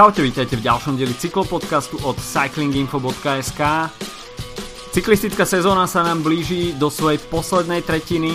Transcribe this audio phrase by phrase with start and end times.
[0.00, 3.60] Čaute, vítajte v ďalšom dieli cyklopodcastu od cyclinginfo.sk
[4.96, 8.32] Cyklistická sezóna sa nám blíži do svojej poslednej tretiny,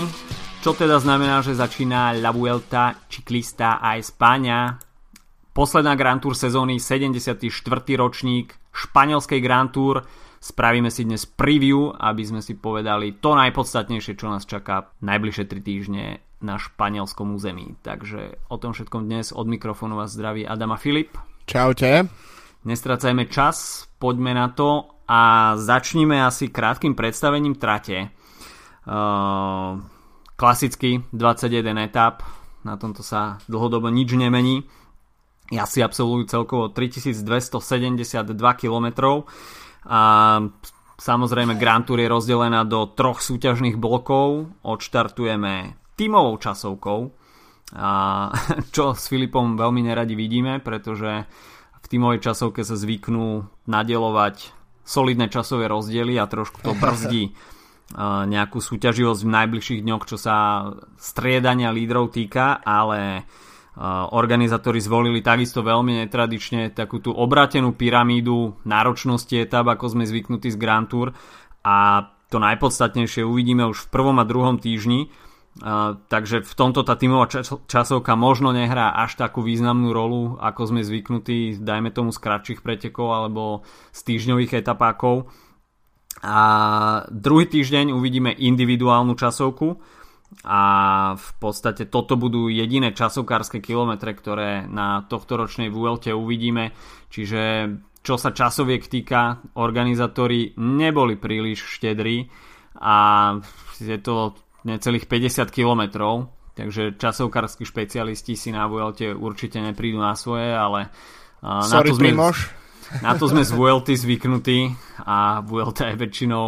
[0.61, 4.77] čo teda znamená, že začína La Vuelta Ciclista a España.
[5.57, 7.49] Posledná Grand Tour sezóny, 74.
[7.97, 10.05] ročník španielskej Grand Tour.
[10.37, 15.65] Spravíme si dnes preview, aby sme si povedali to najpodstatnejšie, čo nás čaká najbližšie 3
[15.65, 17.73] týždne na španielskom území.
[17.81, 21.17] Takže o tom všetkom dnes od mikrofónu vás zdraví Adama Filip.
[21.45, 22.09] Čaute.
[22.65, 28.09] Nestracajme čas, poďme na to a začníme asi krátkým predstavením trate.
[28.85, 29.77] Uh,
[30.33, 32.25] klasicky 21 etap,
[32.65, 34.65] na tomto sa dlhodobo nič nemení.
[35.69, 38.87] si absolvujú celkovo 3272 km
[39.85, 40.01] a
[40.97, 44.49] samozrejme Grand Tour je rozdelená do troch súťažných blokov.
[44.65, 47.13] Odštartujeme tímovou časovkou,
[47.73, 48.29] a
[48.75, 51.25] čo s Filipom veľmi neradi vidíme, pretože
[51.81, 54.53] v tímovej časovke sa zvyknú nadelovať
[54.85, 57.33] solidné časové rozdiely a trošku to brzdí
[58.33, 63.25] nejakú súťaživosť v najbližších dňoch, čo sa striedania lídrov týka, ale
[64.15, 70.57] organizátori zvolili takisto veľmi netradične takú tú obratenú pyramídu náročnosti etap, ako sme zvyknutí z
[70.57, 71.11] Grand Tour.
[71.67, 75.11] A to najpodstatnejšie uvidíme už v prvom a druhom týždni
[75.55, 77.31] Uh, takže v tomto tá tímová
[77.71, 83.15] časovka možno nehrá až takú významnú rolu, ako sme zvyknutí, dajme tomu z kratších pretekov
[83.15, 83.63] alebo
[83.95, 85.31] z týždňových etapákov.
[86.27, 86.39] A
[87.07, 89.79] druhý týždeň uvidíme individuálnu časovku
[90.43, 90.61] a
[91.15, 96.75] v podstate toto budú jediné časovkárske kilometre, ktoré na tohto ročnej VLT uvidíme.
[97.07, 97.71] Čiže
[98.03, 102.27] čo sa časoviek týka, organizátori neboli príliš štedrí
[102.75, 102.95] a
[103.79, 105.81] je to necelých 50 km,
[106.57, 110.89] takže časovkársky špecialisti si na VLT určite neprídu na svoje, ale
[111.45, 112.11] Sorry, na, to sme,
[113.05, 114.59] na to sme z VLT zvyknutí
[115.05, 116.45] a VLT je väčšinou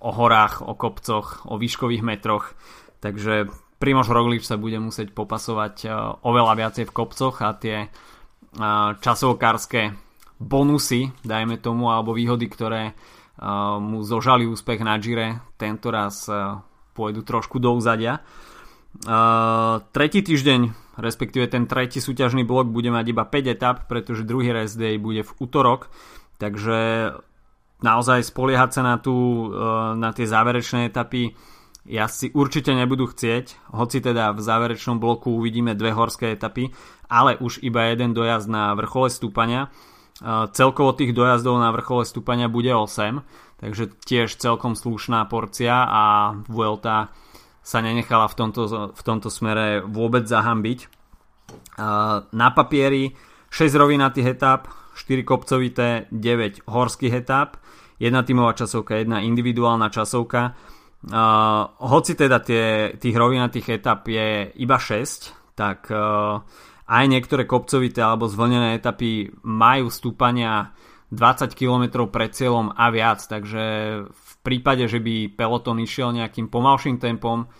[0.00, 2.56] o horách, o kopcoch, o výškových metroch,
[2.98, 3.46] takže
[3.80, 5.88] Primož Roglič sa bude musieť popasovať
[6.20, 7.88] oveľa viacej v kopcoch a tie
[9.00, 9.96] časovkárske
[10.40, 12.92] bonusy, dajme tomu, alebo výhody, ktoré
[13.80, 16.28] mu zožali úspech na Gire, tento raz
[17.00, 18.20] pôjdu trošku do úzadia.
[19.08, 24.52] Uh, tretí týždeň, respektíve ten tretí súťažný blok bude mať iba 5 etap, pretože druhý
[24.52, 25.88] rest day bude v útorok,
[26.36, 27.14] takže
[27.80, 31.32] naozaj spoliehať sa na, tú, uh, na tie záverečné etapy
[31.88, 36.68] ja si určite nebudú chcieť, hoci teda v záverečnom bloku uvidíme dve horské etapy,
[37.08, 39.72] ale už iba jeden dojazd na vrchole stúpania.
[40.20, 43.24] Uh, celkovo tých dojazdov na vrchole stúpania bude 8,
[43.60, 47.12] takže tiež celkom slušná porcia a Vuelta
[47.60, 48.62] sa nenechala v tomto,
[48.96, 50.88] v tomto smere vôbec zahambiť.
[52.32, 53.12] Na papieri
[53.52, 57.60] 6 rovinatých etap, 4 kopcovité, 9 horských etap,
[58.00, 60.56] jedna tímová časovka, jedna individuálna časovka.
[61.84, 66.40] Hoci teda tie, tých rovinatých etap je iba 6, tak uh,
[66.90, 70.74] aj niektoré kopcovité alebo zvlnené etapy majú stúpania
[71.10, 73.64] 20 km pred cieľom a viac, takže
[74.06, 77.50] v prípade, že by peloton išiel nejakým pomalším tempom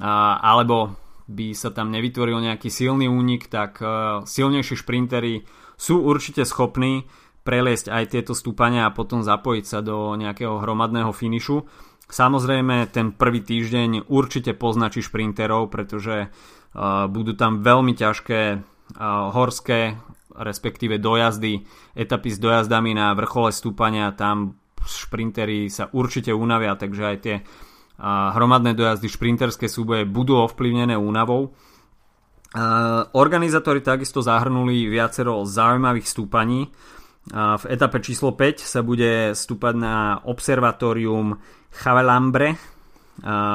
[0.00, 5.44] alebo by sa tam nevytvoril nejaký silný únik, tak uh, silnejší šprintery
[5.80, 7.08] sú určite schopní
[7.44, 11.64] preliesť aj tieto stúpania a potom zapojiť sa do nejakého hromadného finišu.
[12.04, 18.60] Samozrejme ten prvý týždeň určite poznačí šprinterov, pretože uh, budú tam veľmi ťažké uh,
[19.32, 19.96] horské
[20.34, 21.62] respektíve dojazdy,
[21.94, 27.36] etapy s dojazdami na vrchole stúpania, tam šprintery sa určite unavia, takže aj tie
[28.34, 31.54] hromadné dojazdy, šprinterské súboje budú ovplyvnené únavou.
[33.14, 36.70] Organizátori takisto zahrnuli viacero zaujímavých stúpaní.
[37.34, 41.38] V etape číslo 5 sa bude stúpať na observatórium
[41.72, 42.58] Chavelambre.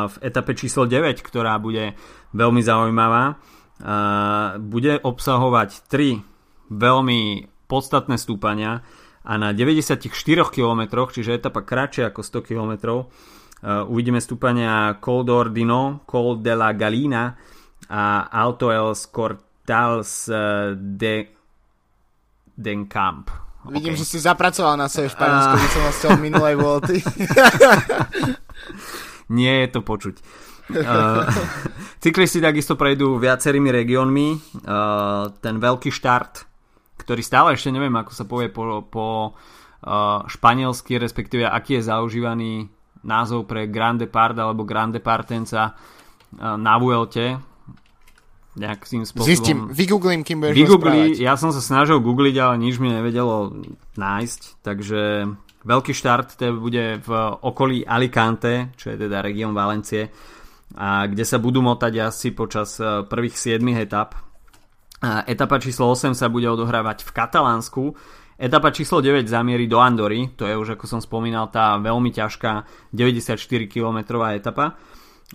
[0.07, 1.93] V etape číslo 9, ktorá bude
[2.31, 3.37] veľmi zaujímavá,
[4.57, 6.38] bude obsahovať 3
[6.69, 8.81] veľmi podstatné stúpania
[9.25, 10.09] a na 94
[10.49, 10.81] km,
[11.11, 17.37] čiže etapa kratšia ako 100 km, uh, uvidíme stúpania Col d'Ordino, Col de la Galina
[17.89, 21.29] a Alto el Scortals uh, de
[22.89, 23.29] Camp.
[23.69, 24.01] Vidím, okay.
[24.01, 25.61] že si zapracoval na svojej španielsku uh...
[25.61, 26.97] vysonosťou minulej volty.
[29.37, 30.15] Nie je to počuť.
[30.73, 31.27] Uh,
[32.03, 34.27] cyklisti takisto prejdú viacerými regiónmi.
[34.65, 36.48] Uh, ten veľký štart
[36.99, 42.67] ktorý stále ešte neviem, ako sa povie po, po uh, španielsky, respektíve aký je zaužívaný
[43.07, 47.39] názov pre Grande Part alebo Grande Partenca uh, na Vuelte.
[48.59, 49.31] nejakým spôsobom...
[49.31, 53.55] Zistím, vygooglím, kým budeš Vygoogli, ja som sa snažil googliť, ale nič mi nevedelo
[53.95, 55.31] nájsť, takže
[55.63, 57.09] veľký štart to bude v
[57.43, 60.11] okolí Alicante, čo je teda región Valencie,
[60.77, 64.13] a kde sa budú motať asi počas e, prvých 7 etap.
[65.03, 67.83] Etapa číslo 8 sa bude odohrávať v Katalánsku,
[68.39, 72.63] Etapa číslo 9 zamierí do Andory, to je už ako som spomínal tá veľmi ťažká
[72.95, 73.35] 94
[73.67, 74.79] km etapa.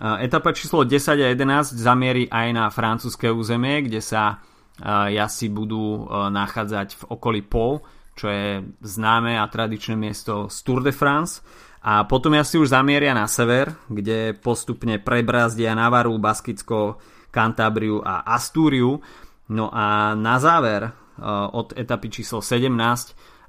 [0.01, 4.41] Etapa číslo 10 a 11 zamierí aj na francúzske územie, kde sa
[4.81, 7.85] jazdci budú nachádzať v okolí Pau,
[8.17, 11.45] čo je známe a tradičné miesto z Tour de France.
[11.85, 16.97] A potom jazdci už zamieria na sever, kde postupne prebrazdia Navaru, Baskicko,
[17.29, 19.05] Kantábriu a Astúriu.
[19.49, 21.23] No a na záver Eh,
[21.55, 22.75] od etapy číslo 17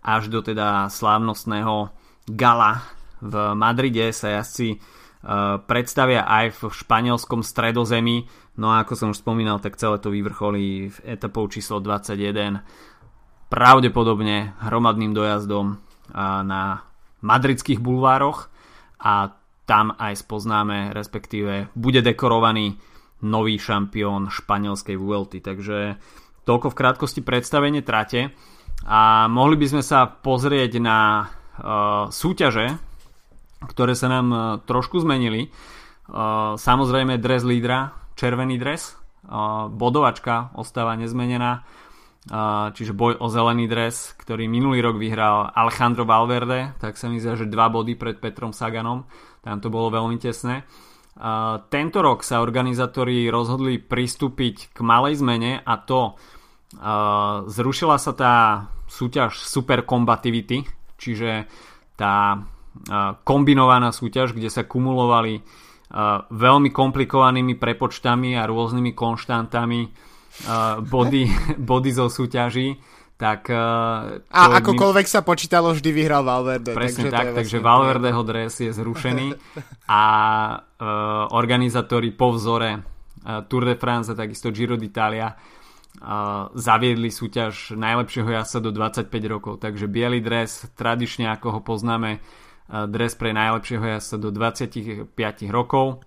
[0.06, 1.90] až do teda slávnostného
[2.30, 2.86] gala
[3.26, 4.80] v Madride sa jazdci eh,
[5.66, 8.30] predstavia aj v španielskom stredozemí.
[8.62, 12.62] No a ako som už spomínal, tak celé to vyvrcholí v etapou číslo 21
[13.50, 16.86] pravdepodobne hromadným dojazdom eh, na
[17.26, 18.54] madridských bulvároch
[19.02, 19.34] a
[19.66, 22.78] tam aj spoznáme, respektíve bude dekorovaný
[23.24, 25.40] nový šampión španielskej Vuelty.
[25.40, 25.96] Takže
[26.46, 28.30] Toľko v krátkosti predstavenie trate.
[28.86, 32.78] A mohli by sme sa pozrieť na uh, súťaže,
[33.66, 35.50] ktoré sa nám uh, trošku zmenili.
[36.06, 43.66] Uh, samozrejme dres lídra, červený dres, uh, bodovačka ostáva nezmenená, uh, čiže boj o zelený
[43.66, 48.22] dres, ktorý minulý rok vyhral Alejandro Valverde, tak sa mi zdá, že dva body pred
[48.22, 49.10] Petrom Saganom,
[49.42, 50.62] tam to bolo veľmi tesné.
[51.72, 56.20] Tento rok sa organizátori rozhodli pristúpiť k malej zmene a to
[57.48, 58.34] zrušila sa tá
[58.92, 60.68] súťaž Super Combativity,
[61.00, 61.48] čiže
[61.96, 62.44] tá
[63.24, 65.40] kombinovaná súťaž, kde sa kumulovali
[66.30, 69.82] veľmi komplikovanými prepočtami a rôznymi konštantami
[70.84, 71.24] body,
[71.72, 72.76] body zo súťaží.
[73.16, 75.12] Tak, uh, a akokoľvek my...
[75.12, 76.76] sa počítalo, vždy vyhral Valverde.
[76.76, 79.28] Presne takže tak, vlastne takže Valverdeho dres je zrušený
[79.88, 80.04] a
[80.60, 85.32] uh, organizátori po vzore uh, Tour de France a takisto Giro d'Italia
[86.54, 89.64] zaviedli súťaž najlepšieho jasa do 25 rokov.
[89.64, 92.20] Takže biely dres, tradične ako ho poznáme,
[92.92, 95.08] dres pre najlepšieho jasa do 25
[95.48, 96.04] rokov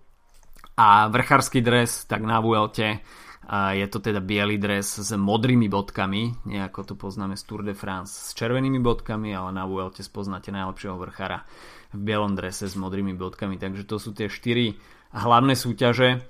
[0.78, 3.02] a vrchársky dres, tak na Vuelte
[3.48, 7.72] je to teda biely dres s modrými bodkami, nie ako to poznáme z Tour de
[7.72, 11.48] France s červenými bodkami, ale na Vuelte spoznáte najlepšieho vrchára
[11.96, 13.56] v bielom drese s modrými bodkami.
[13.56, 14.76] Takže to sú tie štyri
[15.16, 16.20] hlavné súťaže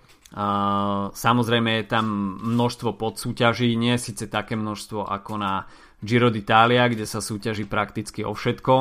[1.16, 5.64] samozrejme je tam množstvo podsúťaží, nie síce také množstvo ako na
[6.04, 8.74] Giro d'Italia, kde sa súťaží prakticky o všetko.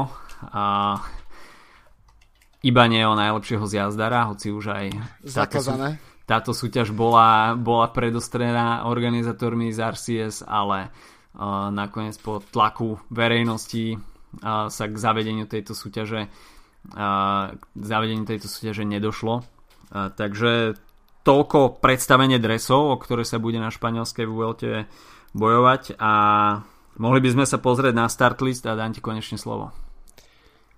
[0.53, 0.63] A
[2.61, 4.85] iba nie o najlepšieho z jazdara, hoci už aj
[5.23, 5.71] táto, sú,
[6.27, 14.67] táto súťaž bola, bola predostrená organizátormi z RCS, ale uh, nakoniec po tlaku verejnosti uh,
[14.67, 19.47] sa k zavedeniu tejto súťaže uh, k zavedeniu tejto súťaže nedošlo.
[19.87, 20.75] Uh, takže
[21.23, 24.91] toľko predstavenie dresov, o ktoré sa bude na španielskej Vuelte
[25.31, 26.11] bojovať a
[26.99, 29.71] mohli by sme sa pozrieť na start list a dám ti konečne slovo.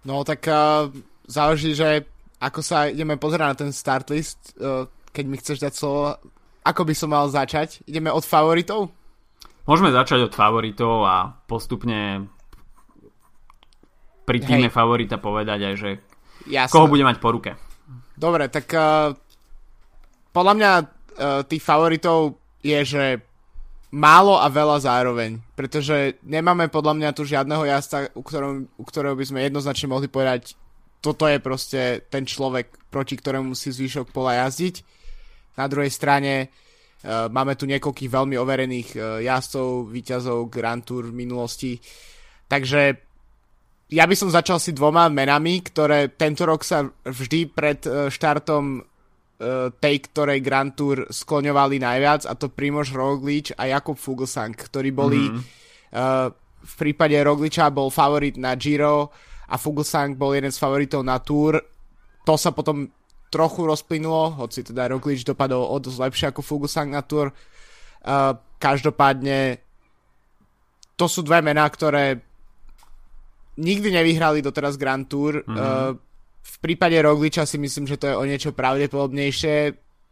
[0.06, 0.94] No tak uh,
[1.26, 2.06] záleží, že
[2.40, 4.88] ako sa ideme pozerať na ten start list, uh,
[5.20, 6.16] keď mi chceš dať slovo,
[6.64, 7.84] ako by som mal začať?
[7.84, 8.88] Ideme od favoritov?
[9.68, 12.32] Môžeme začať od favoritov a postupne
[14.24, 14.76] pri týme Hej.
[14.80, 15.90] favorita povedať aj, že
[16.48, 16.72] Jasne.
[16.72, 17.60] koho bude mať po ruke.
[18.16, 19.12] Dobre, tak uh,
[20.32, 20.88] podľa mňa uh,
[21.44, 23.04] tých favoritov je, že
[23.92, 29.18] málo a veľa zároveň, pretože nemáme podľa mňa tu žiadneho jazda, u, ktorom, u ktorého
[29.20, 30.56] by sme jednoznačne mohli povedať,
[31.02, 34.99] toto je proste ten človek, proti ktorému musí zvyšok pola jazdiť.
[35.60, 41.20] Na druhej strane uh, máme tu niekoľkých veľmi overených uh, jazdcov, výťazov Grand Tour v
[41.20, 41.76] minulosti,
[42.48, 43.12] takže
[43.90, 48.86] ja by som začal si dvoma menami, ktoré tento rok sa vždy pred štartom
[49.40, 54.94] uh, tej ktorej Grand Tour skloňovali najviac a to Primož Roglič a Jakub Fuglsang, ktorí
[54.94, 55.42] boli mm-hmm.
[55.98, 59.10] uh, v prípade Rogliča bol favorit na Giro
[59.50, 61.58] a Fuglsang bol jeden z favoritov na Tour.
[62.28, 62.86] To sa potom
[63.30, 67.30] trochu rozplynulo, hoci teda Roglič dopadol o dosť lepšie ako Fuglsang na Tour.
[68.02, 69.62] Uh, každopádne
[70.98, 72.20] to sú dve mená, ktoré
[73.62, 75.46] nikdy nevyhrali doteraz Grand Tour.
[75.46, 75.56] Mm-hmm.
[75.56, 75.96] Uh,
[76.40, 79.56] v prípade Rogliča si myslím, že to je o niečo pravdepodobnejšie.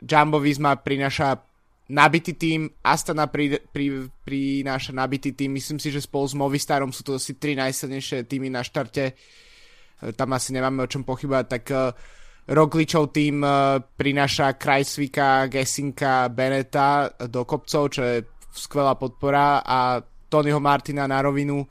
[0.05, 1.41] Jumbo Visma prináša
[1.87, 5.55] nabitý tým, Astana pri, pri, prináša nabitý tým.
[5.55, 9.03] Myslím si, že spolu s Movistarom sú to asi tri najsilnejšie týmy na štarte.
[9.07, 9.13] E,
[10.13, 11.95] tam asi nemáme o čom pochybať, tak uh,
[12.47, 18.23] Rogličov tým uh, prináša Krajsvika, Gessinka, Beneta do kopcov, čo je
[18.55, 19.99] skvelá podpora a
[20.31, 21.67] Tonyho Martina na rovinu.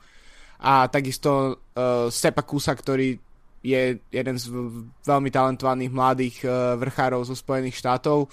[0.61, 3.17] A takisto uh, Sepa Kusa, ktorý
[3.65, 4.53] je jeden z
[5.01, 8.29] veľmi talentovaných mladých uh, vrchárov zo Spojených štátov,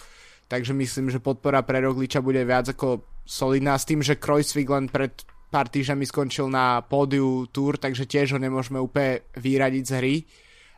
[0.47, 3.81] takže myslím, že podpora pre Rogliča bude viac ako solidná.
[3.81, 5.17] S tým, že Krojsvik len pred
[5.49, 10.17] pár týždňami skončil na pódiu Tour, takže tiež ho nemôžeme úplne vyradiť z hry.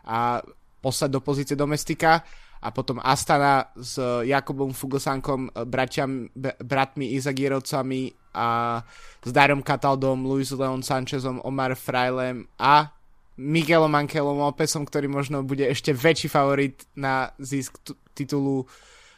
[0.06, 0.38] A
[0.86, 2.22] poslať do pozície domestika
[2.62, 6.30] a potom Astana s Jakobom Fugosankom, bratiam,
[6.62, 8.78] bratmi Izagirovcami a
[9.18, 12.94] s Darom Kataldom, Luis Leon Sanchezom, Omar Frailem a
[13.36, 18.64] Miguelom Ankelom Opesom, ktorý možno bude ešte väčší favorit na zisk t- titulu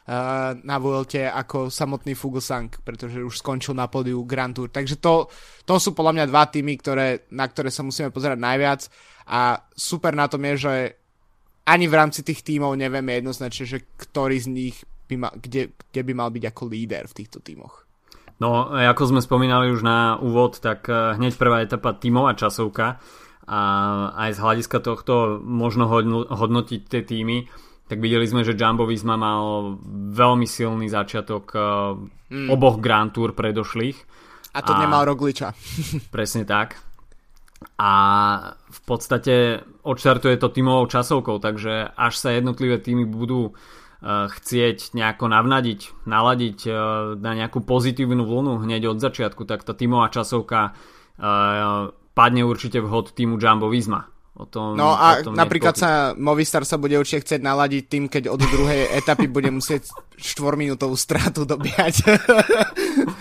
[0.09, 4.73] Eh, na Vuelte ako samotný Fuglsang, pretože už skončil na podiu Grand Tour.
[4.73, 5.29] Takže to,
[5.69, 8.89] to sú podľa mňa dva týmy, ktoré, na ktoré sa musíme pozerať najviac
[9.29, 10.73] a super na tom je, že
[11.69, 16.01] ani v rámci tých tímov nevieme jednoznačne, že ktorý z nich by mal, kde, kde
[16.01, 17.85] by mal byť ako líder v týchto tímoch.
[18.39, 22.97] No, ako sme spomínali už na úvod, tak eh, hneď prvá etapa tímová časovka
[23.49, 23.61] a
[24.13, 25.89] aj z hľadiska tohto možno
[26.29, 27.49] hodnotiť tie týmy
[27.89, 29.73] tak videli sme, že Jumbo Visma mal
[30.13, 31.57] veľmi silný začiatok
[32.29, 32.47] mm.
[32.53, 33.97] oboch Grand Tour predošlých.
[34.53, 35.57] A to a, nemal Rogliča.
[36.13, 36.77] presne tak.
[37.79, 37.93] A
[38.55, 45.27] v podstate odštartuje to tímovou časovkou, takže až sa jednotlivé týmy budú uh, chcieť nejako
[45.27, 46.75] navnadiť, naladiť uh,
[47.19, 53.11] na nejakú pozitívnu vlnu hneď od začiatku, tak tá tímová časovka uh, padne určite vhod
[53.11, 54.07] týmu Jumbo Visma
[54.39, 58.07] O tom, no a o tom napríklad sa Movistar sa bude určite chcieť naladiť tým,
[58.07, 62.07] keď od druhej etapy bude musieť 4-minútovú stratu dobiať.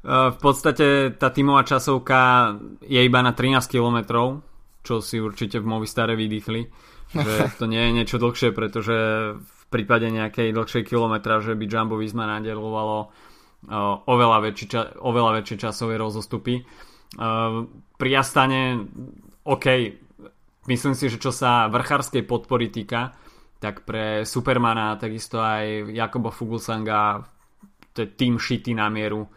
[0.00, 3.98] v podstate tá tímová časovka je iba na 13 km,
[4.80, 6.62] čo si určite v Movistare vydýchli.
[7.12, 8.96] Že to nie je niečo dlhšie, pretože
[9.36, 13.12] v prípade nejakej dlhšej kilometra, že by Jumbo Visma nadelovalo
[14.08, 14.66] oveľa, väčší,
[15.04, 16.64] oveľa väčšie časové rozostupy.
[18.00, 18.88] Pri Astane
[19.44, 19.66] OK,
[20.64, 23.12] myslím si, že čo sa vrchárskej podpory týka,
[23.60, 27.20] tak pre Supermana takisto aj Jakoba Fuglsanga
[27.92, 29.28] to je tým šitý na mieru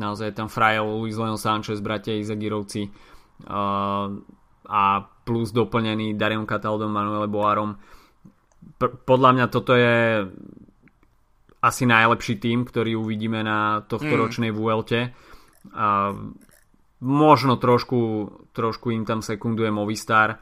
[0.00, 4.08] naozaj tam Frail, Luis Leon Sanchez, bratia Izagirovci uh,
[4.64, 4.82] a
[5.28, 7.76] plus doplnený Darion Cataldom, Manuele Boarom
[8.80, 10.24] P- podľa mňa toto je
[11.60, 14.20] asi najlepší tým, ktorý uvidíme na tohto mm.
[14.24, 15.12] ročnej Vuelte
[15.76, 16.16] uh,
[17.00, 18.00] možno trošku,
[18.52, 20.40] trošku im tam sekunduje Movistar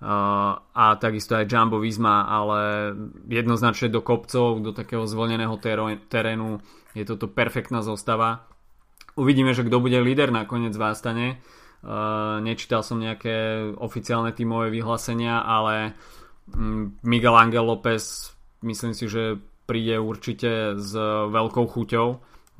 [0.00, 2.92] a takisto aj Jumbo Visma, ale
[3.28, 5.60] jednoznačne do kopcov, do takého zvolneného
[6.08, 6.64] terénu
[6.96, 8.48] je toto perfektná zostava.
[9.20, 11.28] Uvidíme, že kto bude líder nakoniec v Astane.
[12.40, 15.92] Nečítal som nejaké oficiálne tímové vyhlásenia, ale
[16.48, 18.32] mm, Miguel Angel López
[18.64, 19.36] myslím si, že
[19.68, 20.92] príde určite s
[21.28, 22.08] veľkou chuťou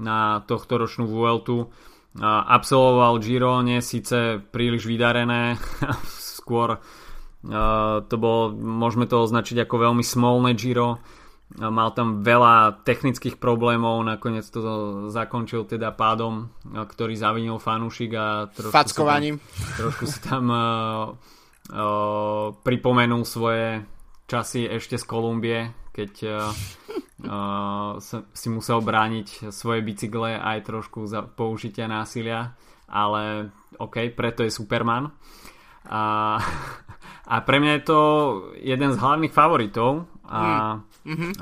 [0.00, 1.72] na tohto ročnú Vueltu.
[2.20, 5.56] Absolvoval Giro, nie síce príliš vydarené,
[6.40, 6.80] skôr
[7.40, 11.00] Uh, to bolo, môžeme to označiť ako veľmi smolné Giro.
[11.58, 14.62] Mal tam veľa technických problémov, nakoniec to
[15.10, 19.42] zakončil teda pádom, uh, ktorý zavinil fanúšik a trošku Fackovaním.
[19.42, 20.62] Si tam, trošku si tam uh,
[21.74, 23.82] uh, pripomenul svoje
[24.30, 27.98] časy ešte z Kolumbie, keď uh,
[28.30, 32.54] si musel brániť svoje bicykle aj trošku za použitia násilia,
[32.86, 35.10] ale OK, preto je Superman.
[35.90, 36.38] A
[37.30, 38.00] A pre mňa je to
[38.58, 40.42] jeden z hlavných favoritov a
[41.02, 41.32] mm-hmm.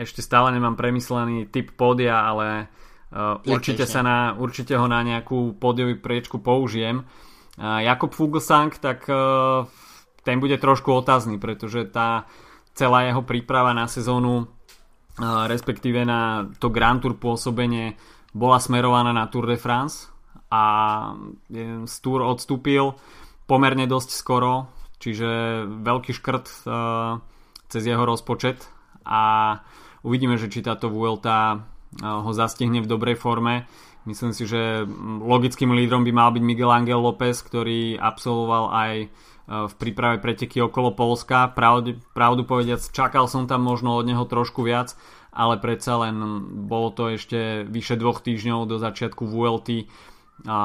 [0.00, 2.72] ešte stále nemám premyslený typ pódia, ale
[3.12, 7.04] uh, určite, sa na, určite ho na nejakú pódiovú priečku použijem.
[7.60, 9.68] Uh, Jakob Fuglsang, tak uh,
[10.24, 12.24] ten bude trošku otázny, pretože tá
[12.72, 18.00] celá jeho príprava na sezónu, uh, respektíve na to Grand Tour pôsobenie
[18.32, 20.08] bola smerovaná na Tour de France
[20.48, 20.62] a
[21.84, 22.96] z Tour odstúpil
[23.44, 25.28] pomerne dosť skoro čiže
[25.80, 27.22] veľký škrt uh,
[27.68, 28.68] cez jeho rozpočet
[29.04, 29.54] a
[30.04, 33.68] uvidíme, že či táto Vuelta uh, ho zastihne v dobrej forme.
[34.08, 34.88] Myslím si, že
[35.20, 39.08] logickým lídrom by mal byť Miguel Angel López, ktorý absolvoval aj uh,
[39.68, 41.52] v príprave preteky okolo Polska.
[41.52, 44.96] Pravdu, pravdu povediac, čakal som tam možno od neho trošku viac,
[45.32, 46.16] ale predsa len
[46.68, 49.88] bolo to ešte vyše dvoch týždňov do začiatku VLT
[50.46, 50.58] a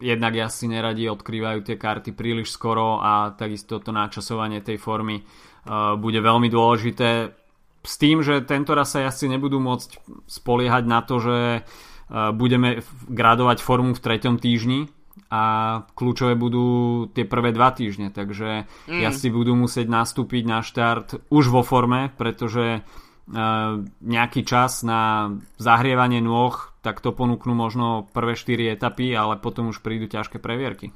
[0.00, 5.96] jednak asi neradi odkrývajú tie karty príliš skoro a takisto to načasovanie tej formy uh,
[5.96, 7.32] bude veľmi dôležité.
[7.86, 12.84] S tým, že tento raz sa asi nebudú môcť spoliehať na to, že uh, budeme
[13.08, 14.92] gradovať formu v treťom týždni,
[15.26, 15.42] a
[15.96, 16.66] kľúčové budú
[17.10, 19.00] tie prvé dva týždne, takže mm.
[19.00, 22.86] jazdci budú musieť nastúpiť na štart už vo forme, pretože
[23.26, 26.54] nejaký čas na zahrievanie nôh,
[26.86, 30.94] tak to ponúknú možno prvé 4 etapy, ale potom už prídu ťažké previerky.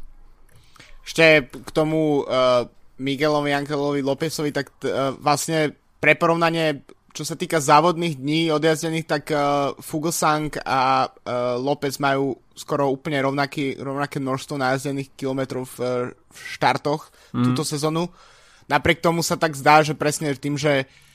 [1.02, 2.70] Ešte k tomu uh,
[3.02, 9.24] Miguelovi Angelovi Lópezovi, tak uh, vlastne pre porovnanie, čo sa týka závodných dní odjazdených, tak
[9.34, 16.38] uh, Fuglsang a uh, López majú skoro úplne rovnaký, rovnaké množstvo najazdených kilometrov v, v
[16.54, 17.42] štartoch mm.
[17.42, 18.06] túto sezónu.
[18.70, 21.09] Napriek tomu sa tak zdá, že presne tým, že uh,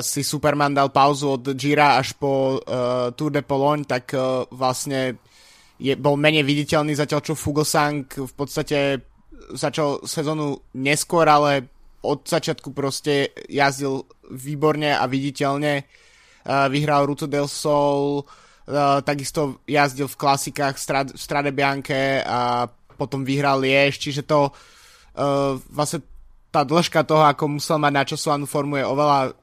[0.00, 5.18] si Superman dal pauzu od Gira až po uh, Tour de Pologne, tak uh, vlastne
[5.80, 9.02] je, bol menej viditeľný, zatiaľ čo Fugosang v podstate
[9.52, 11.66] začal sezónu neskôr, ale
[12.04, 15.82] od začiatku proste jazdil výborne a viditeľne.
[16.44, 23.26] Uh, vyhral Ruto del Sol, uh, takisto jazdil v klasikách v Strade Bianche a potom
[23.26, 26.04] vyhral Liež, čiže to uh, vlastne
[26.54, 29.34] tá dĺžka toho, ako musel mať načasovanú formu je oveľa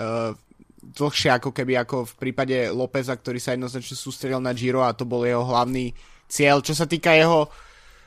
[0.00, 0.32] uh,
[0.80, 5.04] dlhšie ako keby ako v prípade Lópeza, ktorý sa jednoznačne sústredil na Giro a to
[5.04, 5.92] bol jeho hlavný
[6.24, 6.64] cieľ.
[6.64, 7.52] Čo sa týka jeho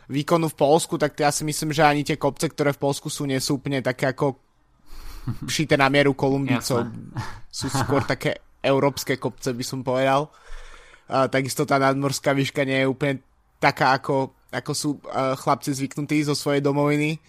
[0.10, 3.30] výkonu v Polsku, tak ja si myslím, že ani tie kopce, ktoré v Polsku sú,
[3.30, 4.36] nie sú úplne také ako
[5.48, 6.84] šité na mieru Kolumbícov.
[7.48, 10.28] Sú skôr také európske kopce, by som povedal.
[11.08, 13.24] A takisto tá nadmorská výška nie je úplne
[13.60, 17.20] taká, ako, ako sú uh, chlapci zvyknutí zo svojej domoviny.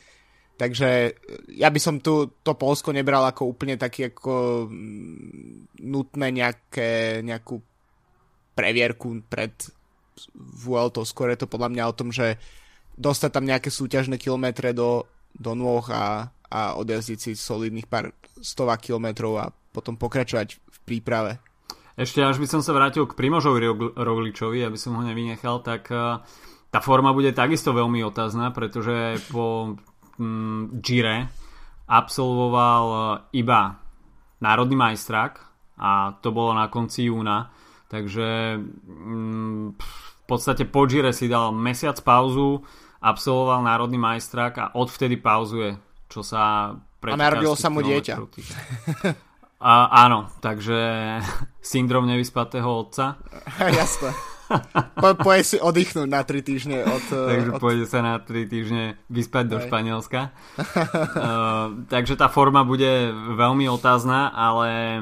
[0.55, 1.11] Takže e,
[1.59, 7.59] ja by som tu to Polsko nebral ako úplne taký ako mm, nutné nejaké, nejakú
[8.55, 9.53] previerku pred
[10.39, 11.03] Vuelto.
[11.03, 12.39] Skôr je to podľa mňa o tom, že
[12.95, 18.79] dostať tam nejaké súťažné kilometre do, do nôh a, a odjazdiť si solidných pár stová
[18.79, 21.43] kilometrov a potom pokračovať v príprave.
[21.99, 26.23] Ešte až by som sa vrátil k Primožovi Rogličovi, aby som ho nevynechal, tak e,
[26.71, 29.79] tá forma bude takisto veľmi otázna, pretože po
[30.19, 31.29] mm, Gire
[31.89, 32.99] absolvoval e,
[33.41, 33.79] iba
[34.41, 35.33] národný majstrák
[35.79, 37.51] a to bolo na konci júna,
[37.91, 42.63] takže mm, v podstate po Gire si dal mesiac pauzu,
[43.05, 45.77] absolvoval národný majstrák a odvtedy pauzuje,
[46.09, 46.73] čo sa
[47.05, 48.17] a narodilo sa mu dieťa.
[49.65, 50.77] A, áno, takže
[51.65, 53.17] syndrom nevyspatého otca.
[53.81, 54.34] Jasné.
[54.95, 57.05] Po, poje si oddychnúť na 3 týždne od...
[57.33, 57.61] Takže od...
[57.61, 59.51] pôjde sa na 3 týždne vyspať Aj.
[59.51, 60.21] do Španielska.
[60.31, 60.65] uh,
[61.93, 65.01] takže tá forma bude veľmi otázna, ale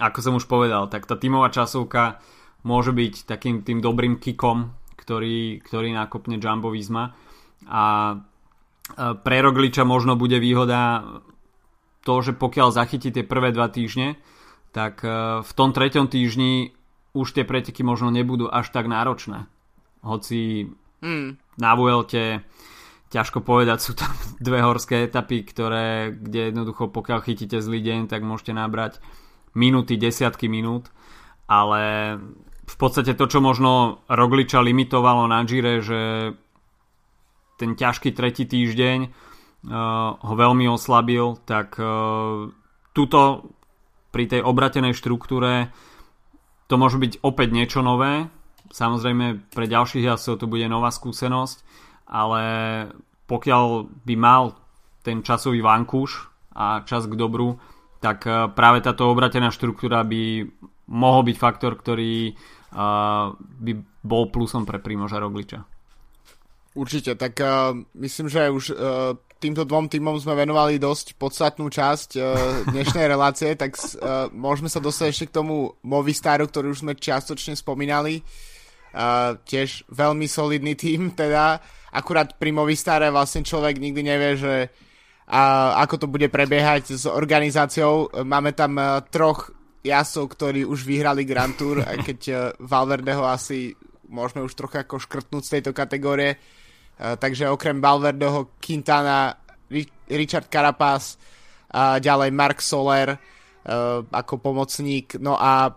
[0.00, 2.20] ako som už povedal, tak tá tímová časovka
[2.62, 7.12] môže byť takým tým dobrým kikom, ktorý, ktorý nakopne Jumbo Visma
[7.66, 8.16] a
[9.22, 11.02] pre Rogliča možno bude výhoda
[12.02, 14.18] to, že pokiaľ zachytí tie prvé dva týždne,
[14.74, 15.02] tak
[15.42, 16.74] v tom treťom týždni
[17.12, 19.44] už tie preteky možno nebudú až tak náročné.
[20.00, 20.72] Hoci
[21.04, 21.60] mm.
[21.60, 22.42] na Vuelte
[23.12, 24.10] ťažko povedať, sú tam
[24.46, 28.98] dve horské etapy, ktoré, kde jednoducho pokiaľ chytíte zlý deň, tak môžete nabrať
[29.52, 30.88] minúty, desiatky minút,
[31.44, 32.16] ale
[32.64, 36.32] v podstate to, čo možno Rogliča limitovalo na Gire, že
[37.60, 42.48] ten ťažký tretí týždeň uh, ho veľmi oslabil, tak uh,
[42.96, 43.52] tuto
[44.08, 45.68] pri tej obratenej štruktúre
[46.66, 48.26] to môže byť opäť niečo nové.
[48.72, 51.64] Samozrejme pre ďalších jazdcov to bude nová skúsenosť,
[52.08, 52.42] ale
[53.28, 53.64] pokiaľ
[54.04, 54.56] by mal
[55.02, 57.58] ten časový vankúš a čas k dobru,
[58.02, 60.46] tak uh, práve táto obratená štruktúra by
[60.90, 63.72] mohol byť faktor, ktorý uh, by
[64.02, 65.62] bol plusom pre Primoža Rogliča.
[66.72, 72.10] Určite, tak uh, myslím, že už uh, týmto dvom týmom sme venovali dosť podstatnú časť
[72.14, 72.22] uh,
[72.70, 77.58] dnešnej relácie, tak uh, môžeme sa dostať ešte k tomu Movistaru, ktorý už sme čiastočne
[77.58, 78.22] spomínali.
[78.94, 81.58] Uh, tiež veľmi solidný tým, teda
[81.90, 84.54] akurát pri Movistare vlastne človek nikdy nevie, že
[85.32, 88.10] ako to bude prebiehať s organizáciou.
[88.20, 88.76] Máme tam
[89.08, 89.48] troch
[89.80, 92.20] jasov, ktorí už vyhrali Grand Tour, aj keď
[92.60, 93.72] Valverdeho asi
[94.12, 96.36] môžeme už trocha ako škrtnúť z tejto kategórie.
[96.36, 96.61] Uh,
[96.96, 99.34] takže okrem Valverdeho, Quintana,
[100.08, 101.16] Richard Carapaz,
[101.72, 105.16] a ďalej Mark Soler uh, ako pomocník.
[105.16, 105.72] No a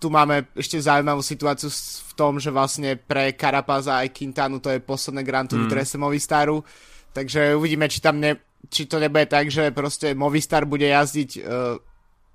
[0.00, 4.80] tu máme ešte zaujímavú situáciu v tom, že vlastne pre Carapaza aj Quintanu to je
[4.80, 5.70] posledné Grand Tour mm.
[5.70, 6.64] drese Movistaru.
[7.12, 8.40] Takže uvidíme, či tam ne,
[8.72, 11.76] či to nebude tak, že proste Movistar bude jazdiť uh,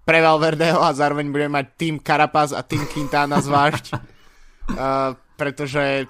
[0.05, 3.85] pre Valverdeho a zároveň budeme mať tým Carapaz a tým Quintana zvlášť.
[3.89, 6.05] uh, pretože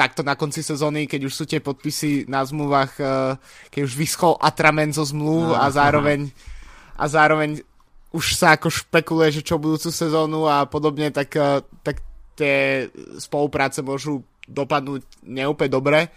[0.00, 3.36] takto na konci sezóny, keď už sú tie podpisy na zmluvách, uh,
[3.68, 6.32] keď už vyschol Atramen zo zmluv a zároveň,
[6.96, 7.60] a zároveň
[8.16, 12.00] už sa ako špekuluje, že čo budúcu sezónu a podobne, tak, uh, tak
[12.32, 12.88] tie
[13.20, 16.08] spolupráce môžu dopadnúť neúplne dobre.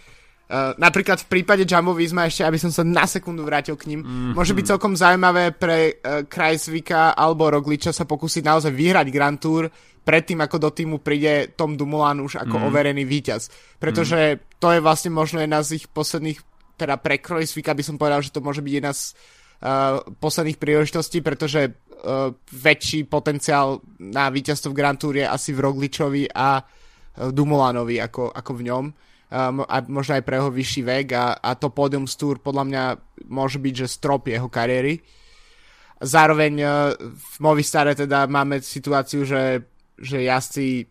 [0.44, 4.04] Uh, napríklad v prípade Jumbo Visma ešte, aby som sa na sekundu vrátil k ním,
[4.04, 4.32] mm-hmm.
[4.36, 9.72] môže byť celkom zaujímavé pre uh, Krajsvika alebo Rogliča sa pokúsiť naozaj vyhrať Grand Tour
[10.04, 12.68] predtým, ako do týmu príde Tom Dumoulin už ako mm-hmm.
[12.68, 13.48] overený víťaz.
[13.80, 14.60] Pretože mm-hmm.
[14.60, 16.36] to je vlastne možno jedna z ich posledných,
[16.76, 19.16] teda pre Krajsvika by som povedal, že to môže byť jedna z
[19.64, 25.64] uh, posledných príležitostí, pretože uh, väčší potenciál na víťazstvo v Grand Tour je asi v
[25.64, 28.86] Rogličovi a uh, Dumulanovi ako, ako v ňom
[29.34, 32.82] a možno aj pre jeho vyšší vek a, a to podium z Tour podľa mňa
[33.26, 35.02] môže byť, že strop jeho kariéry.
[35.98, 36.66] Zároveň e,
[37.02, 39.66] v Movistare teda máme situáciu, že,
[39.98, 40.86] že jazdci,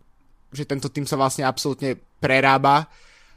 [0.52, 2.88] že tento tým sa vlastne absolútne prerába.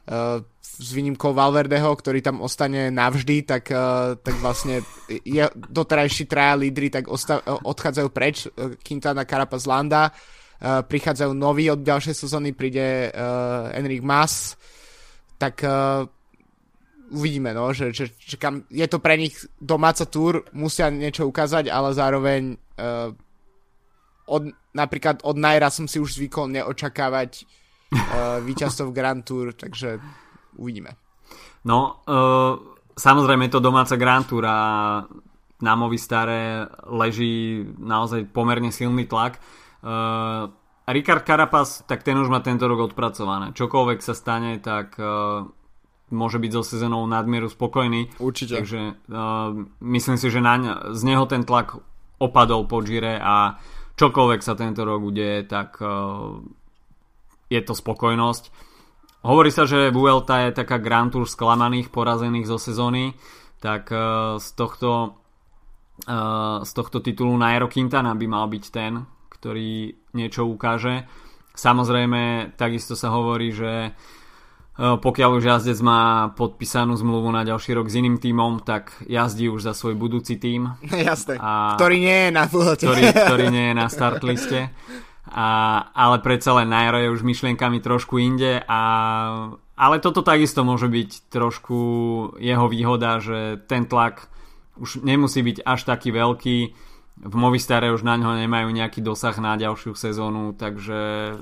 [0.06, 6.54] Uh, s výnimkou Valverdeho, ktorý tam ostane navždy, tak, uh, tak vlastne je, doterajší traja
[6.54, 8.46] lídry tak osta- odchádzajú preč,
[8.86, 10.14] Quintana, Carapaz, Landa,
[10.62, 13.10] prichádzajú noví od ďalšej sezóny, príde
[13.74, 14.54] Enric Mas,
[15.36, 16.08] tak uh,
[17.10, 21.70] uvidíme, no, že, že, že kam, je to pre nich domáca túr, musia niečo ukázať,
[21.70, 23.14] ale zároveň uh,
[24.26, 30.02] od, napríklad od Naira som si už zvykol neočakávať uh, víťazstvo v Grand Tour, takže
[30.58, 30.98] uvidíme.
[31.66, 32.58] No, uh,
[32.94, 34.58] samozrejme je to domáca Grand Tour a
[35.56, 39.40] na Movistare leží naozaj pomerne silný tlak.
[39.80, 40.52] Uh,
[40.86, 43.50] Rikard Carapaz, tak ten už má tento rok odpracované.
[43.50, 45.42] Čokoľvek sa stane, tak uh,
[46.14, 48.14] môže byť so sezónou nadmieru spokojný.
[48.22, 48.62] Určite.
[48.62, 51.74] Takže uh, myslím si, že naň, z neho ten tlak
[52.22, 53.58] opadol po Gire a
[53.98, 56.38] čokoľvek sa tento rok udeje, tak uh,
[57.50, 58.44] je to spokojnosť.
[59.26, 63.18] Hovorí sa, že Vuelta je taká Grand Tour sklamaných, porazených zo sezóny,
[63.58, 65.18] tak uh, z tohto
[66.06, 69.02] uh, z tohto titulu Nairo Quintana by mal byť ten,
[69.36, 71.04] ktorý niečo ukáže.
[71.52, 73.90] Samozrejme, takisto sa hovorí, že e,
[74.76, 79.68] pokiaľ už jazdec má podpísanú zmluvu na ďalší rok s iným tímom, tak jazdí už
[79.68, 80.72] za svoj budúci tím.
[81.08, 84.72] Jasné, a ktorý nie je na ktorý, ktorý nie je na start liste.
[85.26, 85.48] A,
[85.92, 88.80] ale predsa len Nairo je už myšlienkami trošku inde a
[89.76, 91.76] ale toto takisto môže byť trošku
[92.40, 94.32] jeho výhoda, že ten tlak
[94.80, 96.58] už nemusí byť až taký veľký
[97.16, 101.32] v Movistare už na ňo nemajú nejaký dosah na ďalšiu sezónu, takže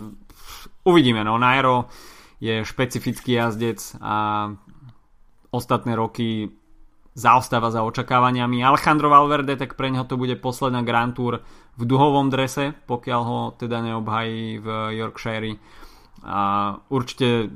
[0.86, 1.26] uvidíme.
[1.26, 1.90] No, Nairo
[2.38, 4.48] je špecifický jazdec a
[5.50, 6.54] ostatné roky
[7.14, 8.62] zaostáva za očakávaniami.
[8.62, 11.46] Alejandro Valverde, tak pre neho to bude posledná Grand Tour
[11.78, 14.66] v duhovom drese, pokiaľ ho teda neobhají v
[14.98, 15.58] Yorkshire.
[16.26, 17.54] A určite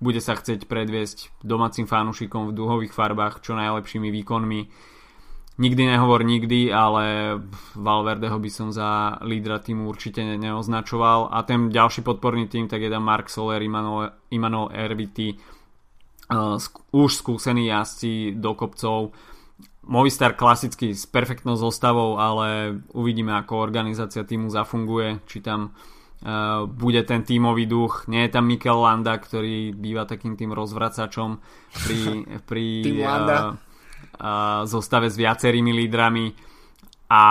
[0.00, 4.60] bude sa chcieť predviesť domácim fanúšikom v duhových farbách čo najlepšími výkonmi
[5.52, 7.36] Nikdy nehovor nikdy, ale
[7.76, 11.28] Valverdeho by som za lídra týmu určite neoznačoval.
[11.28, 15.36] A ten ďalší podporný tým, tak je tam Mark Soler, Immanuel, Immanuel Erviti,
[16.32, 16.56] uh,
[16.96, 19.12] už skúsení jazdci do kopcov.
[19.84, 27.04] Movistar klasicky s perfektnou zostavou, ale uvidíme ako organizácia týmu zafunguje, či tam uh, bude
[27.04, 28.08] ten tímový duch.
[28.08, 31.44] Nie je tam Mikel Landa, ktorý býva takým tým rozvracačom
[31.76, 32.00] pri,
[32.48, 32.64] pri
[33.04, 33.71] uh,
[34.68, 36.26] zostave s viacerými lídrami.
[37.12, 37.22] A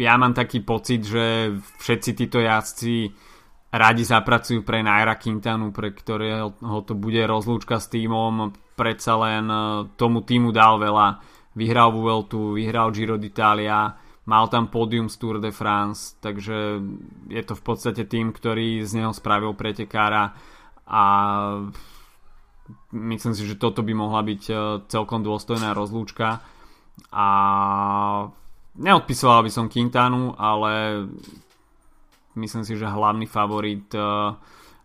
[0.00, 3.12] ja mám taký pocit, že všetci títo jazdci
[3.72, 6.52] radi zapracujú pre Naira Quintanu, pre ktorého
[6.84, 9.56] to bude rozlúčka s týmom, predsa len e,
[9.96, 11.08] tomu týmu dal veľa.
[11.56, 13.92] Vyhral Vueltu, vyhral Giro d'Italia,
[14.24, 16.80] mal tam pódium z Tour de France, takže
[17.28, 20.32] je to v podstate tým, ktorý z neho spravil pretekára.
[20.88, 21.04] A
[22.92, 24.54] myslím si, že toto by mohla byť e,
[24.88, 26.44] celkom dôstojná rozlúčka.
[27.12, 27.28] A
[28.76, 31.04] neodpisoval by som Quintanu, ale
[32.36, 34.00] myslím si, že hlavný favorit e,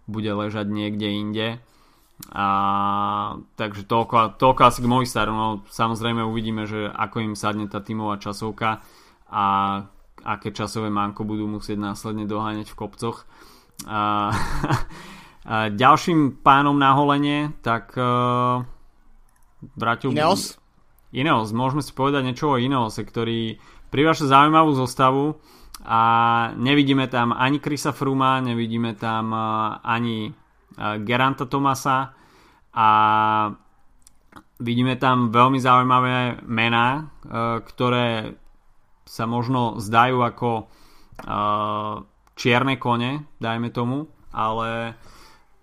[0.07, 1.47] bude ležať niekde inde.
[2.33, 2.47] A
[3.53, 5.31] takže toľko, toľko asi k Movistaru.
[5.35, 8.81] No samozrejme uvidíme, že ako im sadne tá tímová časovka
[9.29, 9.45] a
[10.25, 13.29] aké časové manko budú musieť následne doháňať v kopcoch.
[13.85, 14.33] A
[15.47, 18.67] Ďalším pánom na holenie, tak uh,
[19.79, 20.11] vrátil...
[20.11, 20.59] Ineos?
[21.15, 23.55] Ineos, môžeme si povedať niečo o Ineose, ktorý
[23.87, 25.39] priváša zaujímavú zostavu
[25.87, 26.01] a
[26.59, 32.11] nevidíme tam ani Krisa Fruma, nevidíme tam uh, ani uh, Geranta Tomasa
[32.75, 32.89] a
[34.59, 38.35] vidíme tam veľmi zaujímavé mená, uh, ktoré
[39.07, 40.49] sa možno zdajú ako
[42.37, 44.93] čierne kone, dajme tomu, ale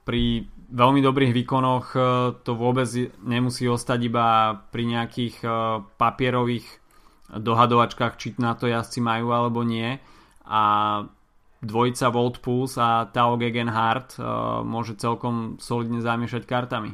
[0.05, 1.99] pri veľmi dobrých výkonoch e,
[2.45, 2.88] to vôbec
[3.25, 5.49] nemusí ostať iba pri nejakých e,
[5.97, 6.67] papierových
[7.35, 9.97] dohadovačkách, či na to jazdci majú alebo nie.
[10.45, 10.62] A
[11.64, 14.21] dvojica Volt Pulse a Tao Gegenhardt
[14.69, 16.93] môže celkom solidne zamiešať kartami.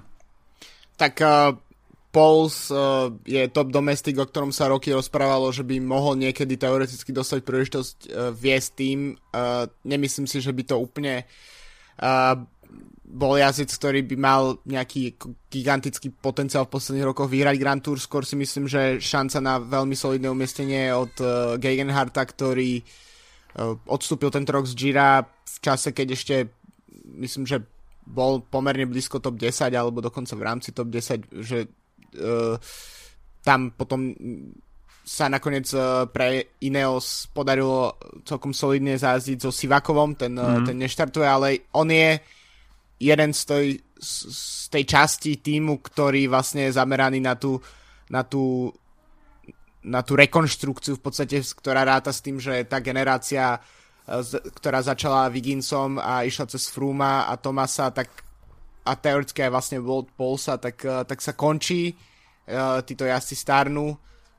[0.94, 1.58] Tak uh,
[2.10, 7.14] Pauls uh, je top domestik, o ktorom sa roky rozprávalo, že by mohol niekedy teoreticky
[7.14, 8.98] dostať príležitosť uh, viesť tým.
[9.30, 11.22] Uh, nemyslím si, že by to úplne
[12.02, 12.34] uh,
[13.10, 15.18] bol jazdec, ktorý by mal nejaký
[15.50, 17.98] gigantický potenciál v posledných rokoch vyhrať Grand Tour.
[17.98, 24.30] Skôr si myslím, že šanca na veľmi solidné umiestnenie od uh, Gegenharta, ktorý uh, odstúpil
[24.30, 26.34] tento rok z Gira v čase, keď ešte
[27.18, 27.58] myslím, že
[28.06, 31.66] bol pomerne blízko top 10 alebo dokonca v rámci top 10, že
[32.22, 32.54] uh,
[33.42, 34.14] tam potom
[35.02, 40.70] sa nakoniec uh, pre Ineos podarilo celkom solidne zázdiť so Sivakovom, ten, mm.
[40.70, 42.38] ten neštartuje, ale on je
[43.00, 47.56] jeden z tej, z tej časti týmu, ktorý vlastne je zameraný na tú,
[48.12, 48.68] na tú
[49.80, 53.56] na tú rekonštrukciu v podstate, ktorá ráta s tým, že tá generácia,
[54.60, 58.12] ktorá začala Viginsom a išla cez Fruma a Tomasa, tak
[58.84, 63.96] a teoreticky aj vlastne World Pulsa, tak, tak sa končí uh, títo jazdci starnú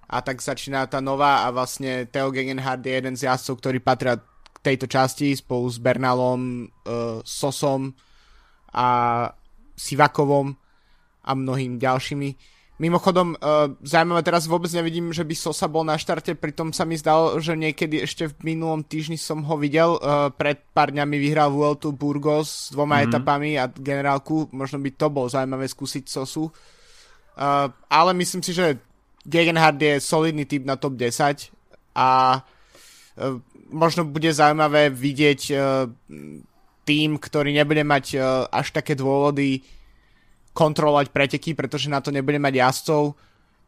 [0.10, 4.22] a tak začína tá nová a vlastne Theo Gegenhardt je jeden z jazdcov, ktorí patria
[4.22, 6.68] k tejto časti spolu s Bernalom,
[7.24, 7.96] Sosom
[8.74, 8.88] a
[9.76, 10.56] Sivakovom
[11.22, 12.30] a mnohým ďalšími.
[12.82, 16.98] Mimochodom, uh, zaujímavé, teraz vôbec nevidím, že by Sosa bol na štarte, pritom sa mi
[16.98, 20.02] zdalo, že niekedy ešte v minulom týždni som ho videl.
[20.02, 23.14] Uh, pred pár dňami vyhral Vueltu Burgos s dvoma mm-hmm.
[23.14, 24.50] etapami a generálku.
[24.50, 26.50] Možno by to bol zaujímavé skúsiť Sosu.
[27.38, 28.82] Uh, ale myslím si, že
[29.30, 31.54] Gegenhard je solidný typ na top 10
[31.94, 33.38] a uh,
[33.70, 35.86] možno bude zaujímavé vidieť uh,
[36.92, 39.64] tým, ktorý nebude mať uh, až také dôvody
[40.52, 43.16] kontrolovať preteky, pretože na to nebude mať jazdcov,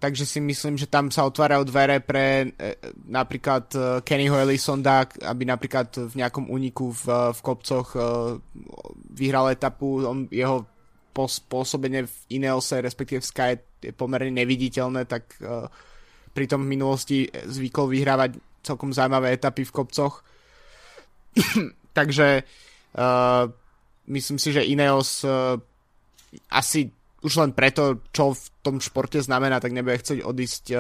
[0.04, 2.76] takže si myslím, že tam sa otvárajú dvere pre uh,
[3.08, 7.96] napríklad uh, Kennyho Ellisonda, aby napríklad v nejakom úniku v, v kopcoch
[9.16, 10.68] vyhral etapu, on, jeho
[11.48, 15.72] pôsobenie v Ineose, respektíve v Sky je pomerne neviditeľné, tak uh,
[16.36, 20.26] pritom v minulosti zvykol vyhrávať celkom zaujímavé etapy v kopcoch.
[21.98, 22.44] Takže
[22.98, 23.50] uh,
[24.10, 25.58] myslím si, že Ineos uh,
[26.50, 26.90] asi
[27.24, 30.80] už len preto, čo v tom športe znamená, tak nebude chcieť odísť uh,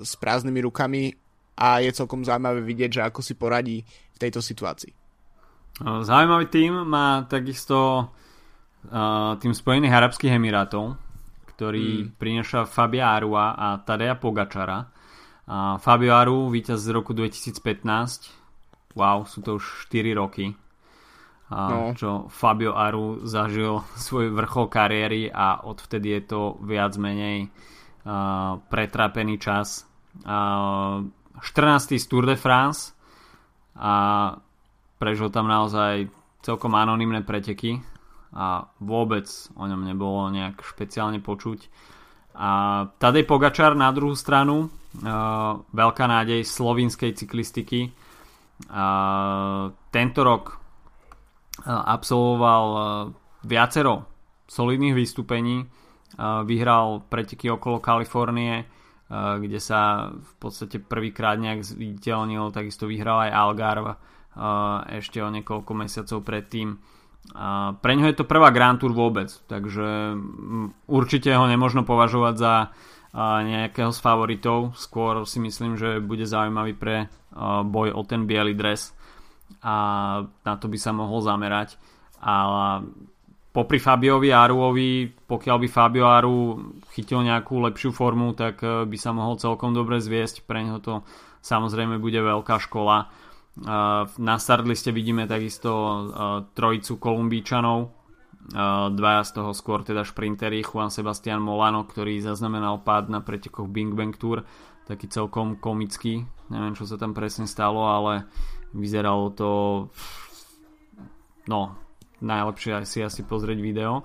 [0.00, 1.12] s prázdnymi rukami
[1.58, 4.92] a je celkom zaujímavé vidieť, že ako si poradí v tejto situácii.
[5.82, 8.08] Zaujímavý tým má takisto
[9.38, 10.98] tým Spojených Arabských Emirátov,
[11.54, 12.18] ktorý mm.
[12.18, 14.90] prináša Fabia Arua a Tadea Pogačara.
[15.46, 17.62] A Fabio Aru, víťaz z roku 2015.
[18.98, 20.54] Wow, sú to už 4 roky.
[21.52, 21.92] No.
[21.92, 29.36] Čo Fabio Aru zažil svoj vrchol kariéry a odvtedy je to viac menej uh, pretrápený
[29.36, 29.84] čas.
[30.24, 31.04] Uh,
[31.40, 31.98] 14.
[31.98, 32.94] z Tour de France
[33.74, 34.36] a
[35.00, 36.06] prežil tam naozaj
[36.44, 37.80] celkom anonimné preteky
[38.32, 39.26] a vôbec
[39.58, 41.68] o ňom nebolo nejak špeciálne počuť.
[42.32, 42.50] A
[42.96, 47.92] Tadej Pogačar na druhú stranu, uh, veľká nádej slovinskej cyklistiky.
[48.72, 50.61] Uh, tento rok
[51.66, 52.66] absolvoval
[53.44, 54.08] viacero
[54.48, 55.68] solidných vystúpení.
[56.20, 58.64] Vyhral preteky okolo Kalifornie,
[59.12, 63.92] kde sa v podstate prvýkrát nejak zviditeľnil, takisto vyhral aj Algarve
[64.96, 66.80] ešte o niekoľko mesiacov predtým
[67.78, 70.18] pre ňo je to prvá Grand Tour vôbec, takže
[70.90, 72.54] určite ho nemožno považovať za
[73.46, 74.74] nejakého z favoritov.
[74.74, 77.06] Skôr si myslím, že bude zaujímavý pre
[77.62, 78.90] boj o ten biely dres
[79.60, 79.74] a
[80.24, 81.76] na to by sa mohol zamerať.
[82.22, 82.88] Ale
[83.52, 86.38] popri Fabiovi Aruovi, pokiaľ by Fabio Aru
[86.96, 90.48] chytil nejakú lepšiu formu, tak e, by sa mohol celkom dobre zviesť.
[90.48, 91.04] Pre neho to
[91.44, 93.12] samozrejme bude veľká škola
[94.16, 95.70] na startliste vidíme takisto
[96.56, 97.92] trojicu Kolumbíčanov,
[98.96, 103.92] dvaja z toho skôr teda šprintery Juan Sebastian Molano, ktorý zaznamenal pád na pretekoch Bing
[103.92, 104.42] Bang Tour,
[104.88, 108.26] taký celkom komický, neviem čo sa tam presne stalo, ale
[108.72, 109.50] vyzeralo to
[111.48, 111.60] no,
[112.20, 114.04] najlepšie si asi pozrieť video.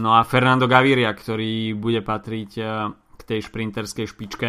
[0.00, 2.50] No a Fernando Gaviria, ktorý bude patriť
[3.16, 4.48] k tej šprinterskej špičke.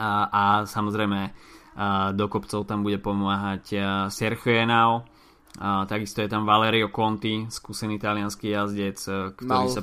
[0.00, 1.36] A, a samozrejme
[2.16, 3.76] do kopcov tam bude pomáhať
[4.08, 5.04] Sergio Henao,
[5.86, 9.82] takisto je tam Valerio Conti, skúsený talianský jazdec, e, ktorý Mal sa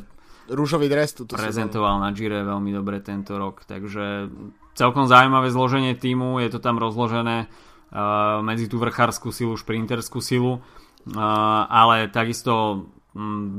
[0.51, 4.27] rúžový dres tu prezentoval na Gire veľmi dobre tento rok, takže
[4.75, 7.47] celkom zaujímavé zloženie týmu, je to tam rozložené
[8.41, 10.63] medzi tú vrchárskú silu, šprinterskú silu,
[11.67, 12.87] ale takisto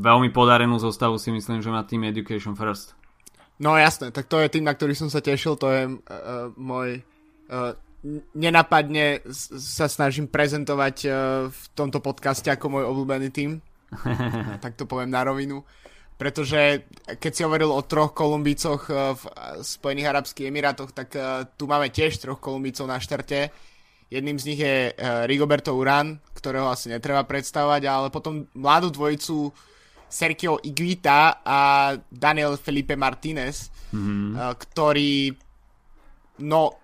[0.00, 2.96] veľmi podarenú zostavu si myslím, že má tým Education First.
[3.60, 7.04] No jasné, tak to je tým, na ktorý som sa tešil, to je uh, môj
[7.52, 7.76] uh,
[8.34, 11.12] nenapadne sa snažím prezentovať uh,
[11.46, 13.62] v tomto podcaste ako môj obľúbený tým.
[14.64, 15.62] tak to poviem na rovinu.
[16.16, 16.86] Pretože
[17.18, 19.22] keď si hovoril o troch Kolumbícoch uh, v
[19.62, 23.52] Spojených Arabských Emirátoch, tak uh, tu máme tiež troch Kolumbícov na štarte.
[24.12, 29.48] Jedným z nich je uh, Rigoberto Urán, ktorého asi netreba predstavovať, ale potom mladú dvojicu
[30.04, 31.60] Sergio Iguita a
[32.12, 34.36] Daniel Felipe Martinez, mm-hmm.
[34.36, 35.32] uh, ktorí
[36.44, 36.76] no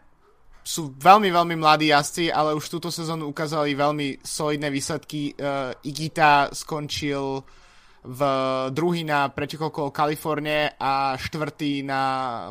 [0.65, 5.33] sú veľmi, veľmi mladí jazdci, ale už túto sezónu ukázali veľmi solidné výsledky.
[5.37, 7.45] Uh, Igita skončil
[8.09, 8.21] v
[8.73, 12.03] druhý na pretekol okolo Kalifornie a štvrtý na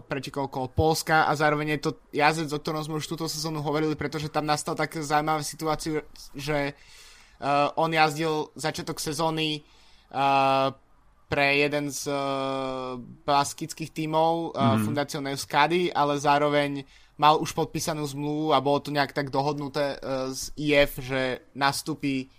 [0.06, 3.98] pretekol okolo Polska a zároveň je to jazdec, o ktorom sme už túto sezónu hovorili,
[3.98, 6.06] pretože tam nastal tak zaujímavá situáciu,
[6.38, 9.66] že uh, on jazdil začiatok sezóny
[10.14, 10.78] uh,
[11.26, 14.86] pre jeden z uh, baskických tímov uh, mm.
[14.86, 16.86] Fundacio Neuskady, ale zároveň
[17.18, 22.30] mal už podpísanú zmluvu a bolo to nejak tak dohodnuté uh, z IF, že nastúpi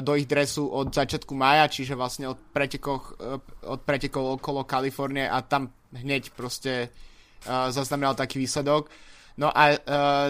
[0.00, 3.36] do ich dresu od začiatku maja, čiže vlastne od pretekov, uh,
[3.68, 8.88] od pretekov okolo Kalifornie a tam hneď proste uh, zaznamenal taký výsledok.
[9.34, 9.76] No a uh,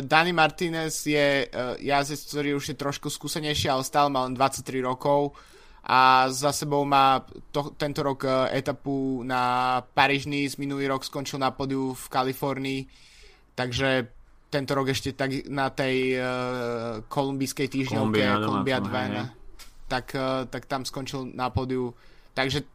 [0.01, 4.81] Dani Martinez je uh, jazdec, ktorý už je trošku skúsenejší, ale stále má len 23
[4.81, 5.37] rokov
[5.85, 7.21] a za sebou má
[7.53, 12.81] to, tento rok etapu na Paríž z minulý rok skončil na podiu v Kalifornii
[13.55, 14.09] takže
[14.51, 16.25] tento rok ešte tak na tej uh,
[17.11, 19.44] kolumbijskej týždňovke Kolumbia 2
[19.95, 21.95] tak, uh, tak tam skončil na pódiu.
[22.35, 22.67] Takže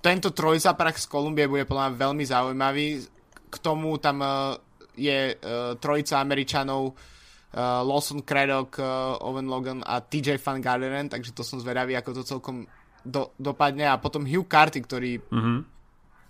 [0.00, 3.04] tento trojzaprach z Kolumbie bude podľa veľmi zaujímavý.
[3.52, 4.56] K tomu tam uh,
[4.96, 6.96] je uh, trojica Američanov
[7.56, 8.76] Lawson Craddock,
[9.24, 12.68] Owen Logan a TJ Van Garderen, takže to som zvedavý, ako to celkom
[13.00, 13.88] do, dopadne.
[13.88, 15.58] A potom Hugh Carty, ktorý mm-hmm.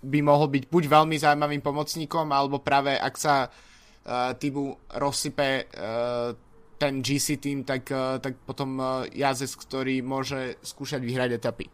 [0.07, 6.31] by mohol byť buď veľmi zaujímavým pomocníkom, alebo práve ak sa uh, týmu rozsype uh,
[6.77, 11.65] ten GC tým, tak, uh, tak potom uh, jazdec, ktorý môže skúšať vyhrať etapy.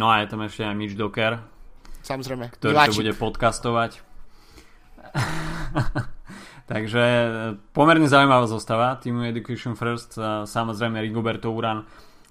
[0.00, 1.40] No a je tam ešte aj Mitch Docker.
[2.00, 2.48] Samozrejme.
[2.56, 2.92] Ktorý Miláčik.
[2.96, 4.00] to bude podcastovať.
[6.70, 7.02] Takže
[7.74, 10.16] pomerne zaujímavá zostava týmu Education First.
[10.46, 11.82] Samozrejme Rigoberto Uran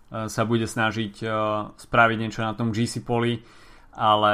[0.10, 1.28] sa bude snažiť
[1.76, 3.44] spraviť niečo na tom GC poli,
[4.00, 4.34] ale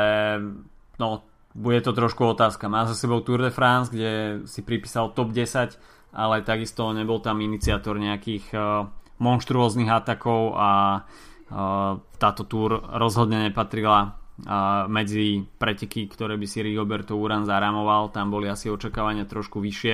[1.01, 2.67] no, bude to trošku otázka.
[2.67, 5.79] Má za sebou Tour de France, kde si pripísal top 10,
[6.15, 8.88] ale takisto nebol tam iniciátor nejakých uh,
[9.19, 17.19] monštruóznych atakov a uh, táto Tour rozhodne nepatrila uh, medzi preteky, ktoré by si Rigoberto
[17.19, 18.15] Uran zaramoval.
[18.15, 19.93] Tam boli asi očakávania trošku vyššie,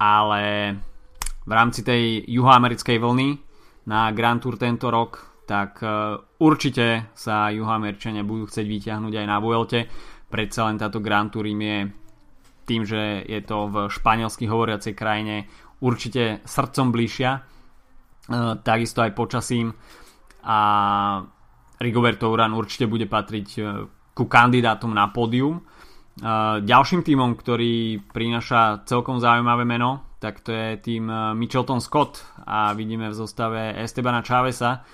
[0.00, 0.42] ale
[1.44, 3.28] v rámci tej juhoamerickej vlny
[3.92, 5.82] na Grand Tour tento rok tak
[6.38, 9.90] určite sa juhoameričania budú chcieť vyťahnuť aj na Vuelte
[10.30, 11.78] predsa len táto Grand Tourim je
[12.70, 15.50] tým, že je to v španielsky hovoriacej krajine
[15.82, 17.40] určite srdcom bližšia, e,
[18.62, 19.74] takisto aj počasím
[20.46, 20.58] a
[21.80, 23.60] Rigoberto Uran určite bude patriť e,
[24.14, 25.58] ku kandidátom na pódium.
[25.58, 25.62] E,
[26.62, 33.08] ďalším týmom, ktorý prináša celkom zaujímavé meno, tak to je tým Michelton Scott a vidíme
[33.08, 34.84] v zostave Estebana Chavesa,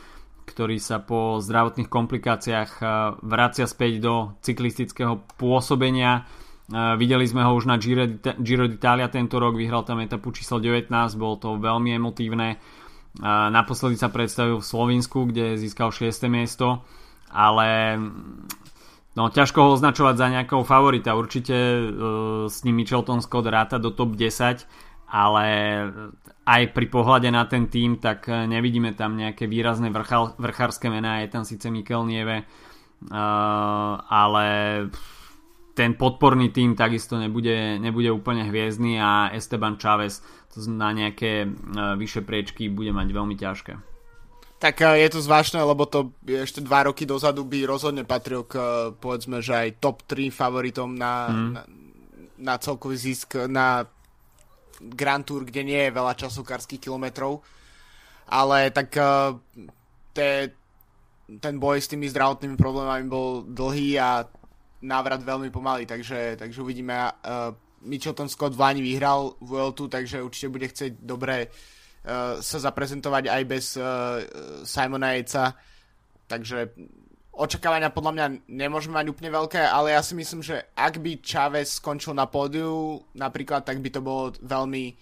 [0.46, 2.78] ktorý sa po zdravotných komplikáciách
[3.26, 6.22] vracia späť do cyklistického pôsobenia.
[6.66, 8.10] E, videli sme ho už na Giro,
[8.42, 12.48] Giro d'Italia tento rok, vyhral tam etapu číslo 19, bolo to veľmi emotívne.
[12.54, 12.56] E,
[13.26, 16.26] naposledy sa predstavil v Slovensku, kde získal 6.
[16.26, 16.82] miesto,
[17.30, 17.98] ale
[19.14, 21.14] no, ťažko ho označovať za nejakého favorita.
[21.14, 21.54] Určite
[22.50, 24.66] s ním Michelton Scott ráta do top 10,
[25.06, 25.46] ale
[26.46, 31.30] aj pri pohľade na ten tým, tak nevidíme tam nejaké výrazné vrchal, vrchárske mená, je
[31.30, 34.46] tam síce Mikel Nieve, uh, ale
[35.76, 41.92] ten podporný tým takisto nebude, nebude úplne hviezdny a Esteban Chávez to na nejaké uh,
[42.00, 43.76] vyššie priečky bude mať veľmi ťažké.
[44.56, 48.56] Tak je to zvláštne, lebo to ešte dva roky dozadu by rozhodne patril k
[48.96, 51.50] povedzme, že aj top 3 favoritom na, mm.
[51.52, 51.62] na,
[52.40, 53.84] na celkový zisk na
[54.80, 57.44] Grand Tour, kde nie je veľa časokárských kilometrov,
[58.32, 58.96] ale tak
[60.16, 60.28] te,
[61.36, 64.24] ten boj s tými zdravotnými problémami bol dlhý a
[64.82, 66.92] návrat veľmi pomalý, takže, takže uvidíme.
[67.24, 67.54] Uh,
[67.86, 73.42] Mitchelton Scott v Lani vyhral Vueltu, takže určite bude chcieť dobre uh, sa zaprezentovať aj
[73.46, 74.20] bez uh,
[74.66, 75.54] Simona Jejca,
[76.26, 76.74] takže
[77.36, 81.76] očakávania podľa mňa nemôžeme mať úplne veľké, ale ja si myslím, že ak by Chávez
[81.76, 84.96] skončil na pódiu napríklad, tak by to bolo veľmi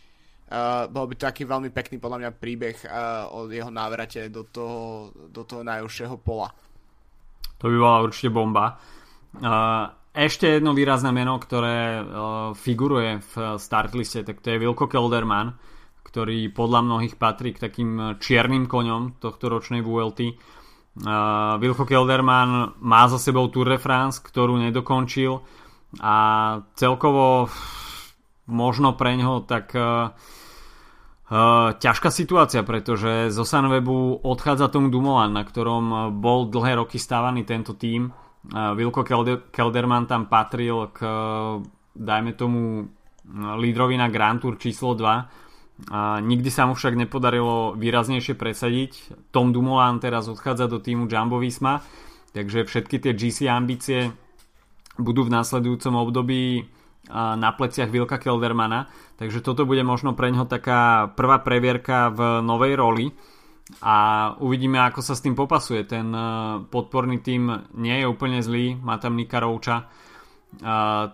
[0.51, 4.45] uh, bol by to taký veľmi pekný podľa mňa príbeh uh, o jeho návrate do
[4.45, 6.51] toho, do toho najúžšieho pola.
[7.63, 8.77] To by bola určite bomba.
[10.15, 12.05] Ešte jedno výrazné meno, ktoré uh,
[12.55, 15.59] figuruje v startliste, tak to je Wilko Kelderman,
[16.07, 20.39] ktorý podľa mnohých patrí k takým čiernym koňom tohto ročnej VLT.
[21.03, 25.43] Uh, Wilko Kelderman má za sebou Tour de France, ktorú nedokončil
[25.99, 26.15] a
[26.79, 27.51] celkovo
[28.47, 30.15] možno pre ňo tak uh,
[31.75, 37.75] ťažká situácia, pretože zo Sunwebu odchádza Tom Dumoulin, na ktorom bol dlhé roky stávaný tento
[37.75, 38.15] tým.
[38.51, 41.01] Kelder- Kelderman tam patril k,
[41.97, 42.89] dajme tomu,
[43.35, 48.93] lídrovi na Grand Tour číslo 2 a nikdy sa mu však nepodarilo výraznejšie presadiť.
[49.35, 51.83] Tom Dumoulin teraz odchádza do týmu Jumbo Visma,
[52.31, 54.13] takže všetky tie GC ambície
[55.01, 56.69] budú v následujúcom období
[57.13, 58.89] na pleciach Vilka Keldermana,
[59.21, 63.07] takže toto bude možno pre ňo taká prvá previerka v novej roli
[63.81, 63.97] a
[64.45, 65.89] uvidíme ako sa s tým popasuje.
[65.89, 66.21] Ten e,
[66.69, 69.89] podporný tým nie je úplne zlý, má tam Nika Rouča,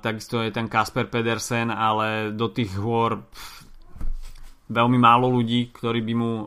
[0.05, 3.64] takisto je ten Kasper Pedersen, ale do tých hôr pff,
[4.68, 6.44] veľmi málo ľudí, ktorí by mu uh,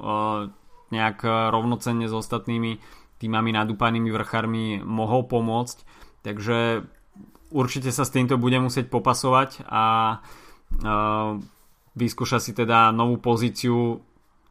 [0.93, 2.77] nejak rovnocenne s ostatnými
[3.17, 5.77] týmami nadúpanými vrchármi mohol pomôcť.
[6.21, 6.85] Takže
[7.49, 10.17] určite sa s týmto bude musieť popasovať a
[11.93, 14.01] vyskúša si teda novú pozíciu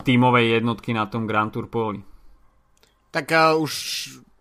[0.02, 2.02] tímovej jednotky na tom Grand Tour poli.
[3.12, 3.72] Tak uh, už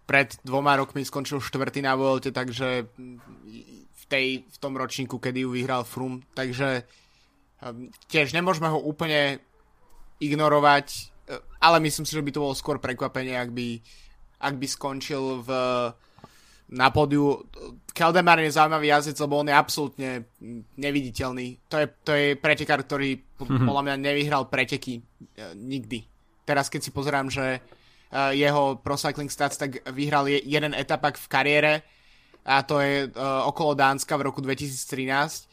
[0.10, 2.90] pred dvoma rokmi skončil štvrtý na Vuelte, takže
[3.92, 6.84] v, tej, v tom ročníku, kedy ju vyhral Frum, takže
[7.62, 9.38] Ehm, tiež nemôžeme ho úplne
[10.18, 10.88] ignorovať,
[11.30, 13.78] e, ale myslím si, že by to bolo skôr prekvapenie, ak by,
[14.42, 15.50] ak by skončil v,
[16.72, 17.44] na pódiu.
[17.92, 20.10] Keldemar je zaujímavý jazdec, lebo on je absolútne
[20.80, 21.68] neviditeľný.
[21.68, 23.68] To je, to je pretekár, ktorý mm-hmm.
[23.68, 25.02] podľa mňa nevyhral preteky e,
[25.60, 26.08] nikdy.
[26.48, 27.60] Teraz keď si pozerám, že e,
[28.40, 31.74] jeho Pro Cycling Stats tak vyhral jeden etapak v kariére
[32.42, 33.06] a to je
[33.46, 35.52] okolo Dánska v roku 2013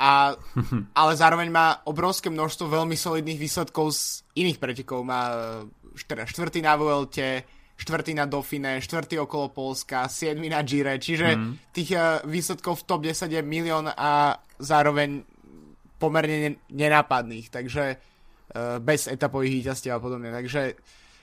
[0.00, 0.32] a,
[1.00, 5.04] ale zároveň má obrovské množstvo veľmi solidných výsledkov z iných pretekov.
[5.04, 5.28] Má
[6.08, 7.44] teda štvrtý na Vuelte,
[7.80, 11.72] štvrtý na Dauphine, štvrtý okolo Polska, siedmy na Gire, čiže mm.
[11.72, 15.24] tých uh, výsledkov v top 10 je milión a zároveň
[15.96, 20.28] pomerne nenápadných, takže uh, bez etapových víťazstiev a podobne.
[20.28, 20.76] Takže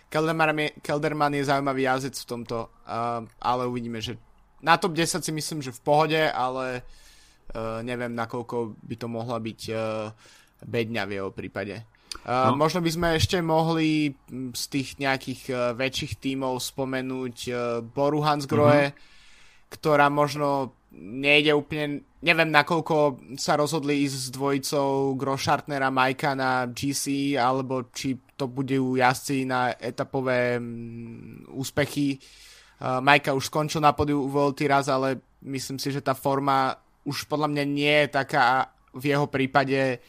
[0.10, 2.58] Kelderman je, Kelderman je zaujímavý jazdec v tomto,
[2.89, 4.18] uh, ale uvidíme, že
[4.66, 6.82] na top 10 si myslím, že v pohode, ale
[7.47, 10.12] Uh, neviem, nakoľko by to mohla byť uh,
[10.68, 11.80] bedňa v jeho prípade.
[12.24, 12.59] Uh, no.
[12.59, 18.91] Možno by sme ešte mohli z tých nejakých uh, väčších tímov spomenúť uh, Boru Hansgrohe,
[18.91, 19.70] mm-hmm.
[19.72, 27.36] ktorá možno nejde úplne, neviem nakoľko sa rozhodli ísť s dvojicou Grošartnera Majka na GC,
[27.38, 32.18] alebo či to budú jazdci na etapové um, úspechy.
[32.82, 37.26] Uh, Majka už skončil na podiu Volty raz, ale myslím si, že tá forma už
[37.32, 40.01] podľa mňa nie je taká v jeho prípade,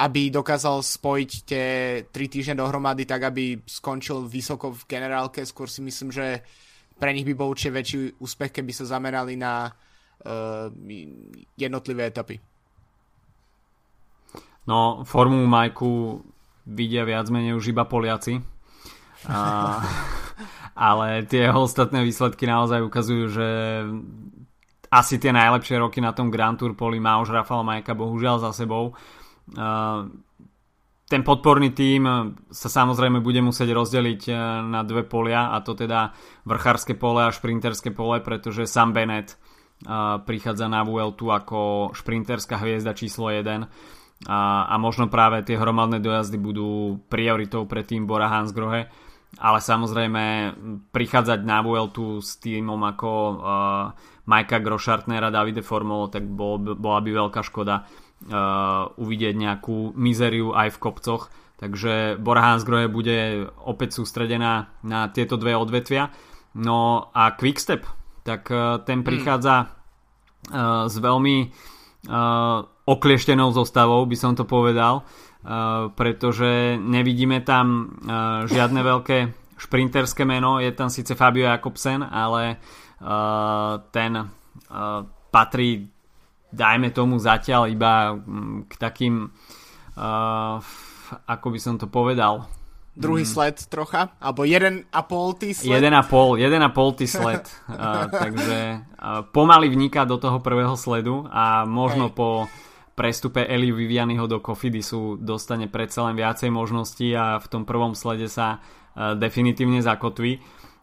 [0.00, 1.66] aby dokázal spojiť tie
[2.08, 5.44] 3 týždne dohromady tak, aby skončil vysoko v generálke.
[5.44, 6.40] Skôr si myslím, že
[6.96, 10.72] pre nich by bol určite väčší úspech, keby sa zamerali na uh,
[11.60, 12.40] jednotlivé etapy.
[14.64, 16.20] No, formu Majku
[16.64, 18.40] vidia viac menej už iba Poliaci.
[19.28, 19.40] A,
[20.92, 23.48] ale tie ostatné výsledky naozaj ukazujú, že
[24.88, 28.50] asi tie najlepšie roky na tom Grand Tour poli má už Rafael Majka bohužiaľ za
[28.56, 28.96] sebou.
[31.10, 32.06] Ten podporný tím
[32.54, 34.32] sa samozrejme bude musieť rozdeliť e,
[34.62, 36.14] na dve polia a to teda
[36.46, 39.34] vrchárske pole a šprinterské pole, pretože Sam Bennett
[40.22, 43.42] prichádza na Vueltu ako šprinterská hviezda číslo 1
[44.28, 48.92] a, a možno práve tie hromadné dojazdy budú prioritou pre tým Bora Hansgrohe
[49.38, 50.24] ale samozrejme
[50.90, 53.36] prichádzať na Vueltu s týmom ako uh,
[54.26, 57.86] Majka Grošartnera, Davide Formolo, tak bol, bola by veľká škoda
[58.96, 61.22] uvidieť nejakú mizeriu aj v kopcoch.
[61.56, 66.12] Takže Bora Hansgrohe bude opäť sústredená na tieto dve odvetvia.
[66.56, 67.84] No a Quickstep,
[68.24, 69.08] tak uh, ten hmm.
[69.08, 71.52] prichádza uh, s veľmi
[72.88, 75.04] oklieštenou zostavou, by som to povedal.
[75.92, 77.96] Pretože nevidíme tam
[78.48, 79.18] žiadne veľké
[79.60, 82.56] šprinterské meno, je tam síce Fabio Jakobsen, ale
[83.92, 84.12] ten
[85.28, 85.92] patrí
[86.50, 89.14] dajme tomu zatiaľ iba mm, k takým
[91.26, 92.46] ako by som to povedal
[93.00, 93.30] druhý mm.
[93.30, 95.80] sled trocha, alebo jeden a pol tý sled.
[95.80, 97.46] Jeden a pol, jeden a pol tý sled.
[97.70, 102.14] uh, takže uh, pomaly vniká do toho prvého sledu a možno Hej.
[102.14, 102.28] po
[102.98, 108.28] prestupe Eli Vivianyho do Kofidisu dostane predsa len viacej možností a v tom prvom slede
[108.28, 110.36] sa uh, definitívne zakotví.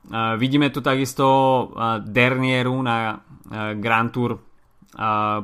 [0.07, 4.39] Uh, vidíme tu takisto uh, Dernieru na uh, Grand Tour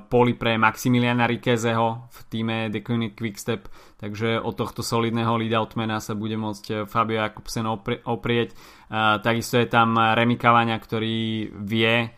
[0.10, 3.70] poli pre Maximiliana Rikezeho v týme The Koenig Quickstep,
[4.02, 7.70] takže od tohto solidného leadoutmana sa bude môcť Fabio Jakobsen
[8.04, 8.58] oprieť.
[9.22, 12.10] Takisto je tam Remy Cavania, ktorý vie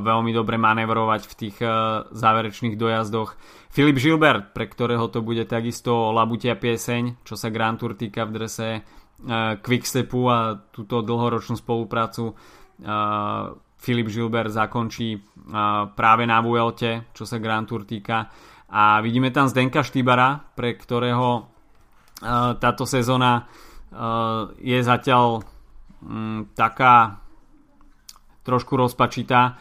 [0.00, 1.56] veľmi dobre manevrovať v tých
[2.12, 3.36] záverečných dojazdoch.
[3.68, 8.34] Filip Gilbert, pre ktorého to bude takisto labutia pieseň, čo sa Grand Tour týka v
[8.36, 8.68] drese
[9.60, 12.32] Quickstepu a túto dlhoročnú spoluprácu
[13.80, 15.16] Filip Gilbert zakončí
[15.96, 18.28] práve na Vuelte, čo sa Grand Tour týka.
[18.70, 21.48] A vidíme tam Zdenka Štýbara, pre ktorého
[22.60, 23.48] táto sezóna
[24.60, 25.42] je zatiaľ
[26.04, 27.18] mm, taká
[28.44, 29.56] trošku rozpačitá.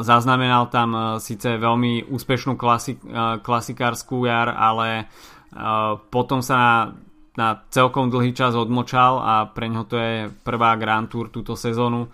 [0.00, 3.04] Zaznamenal tam síce veľmi úspešnú klasik,
[3.44, 5.12] klasikárskú jar, ale
[6.08, 6.76] potom sa na,
[7.36, 12.08] na celkom dlhý čas odmočal a pre ňo to je prvá Grand Tour túto sezónu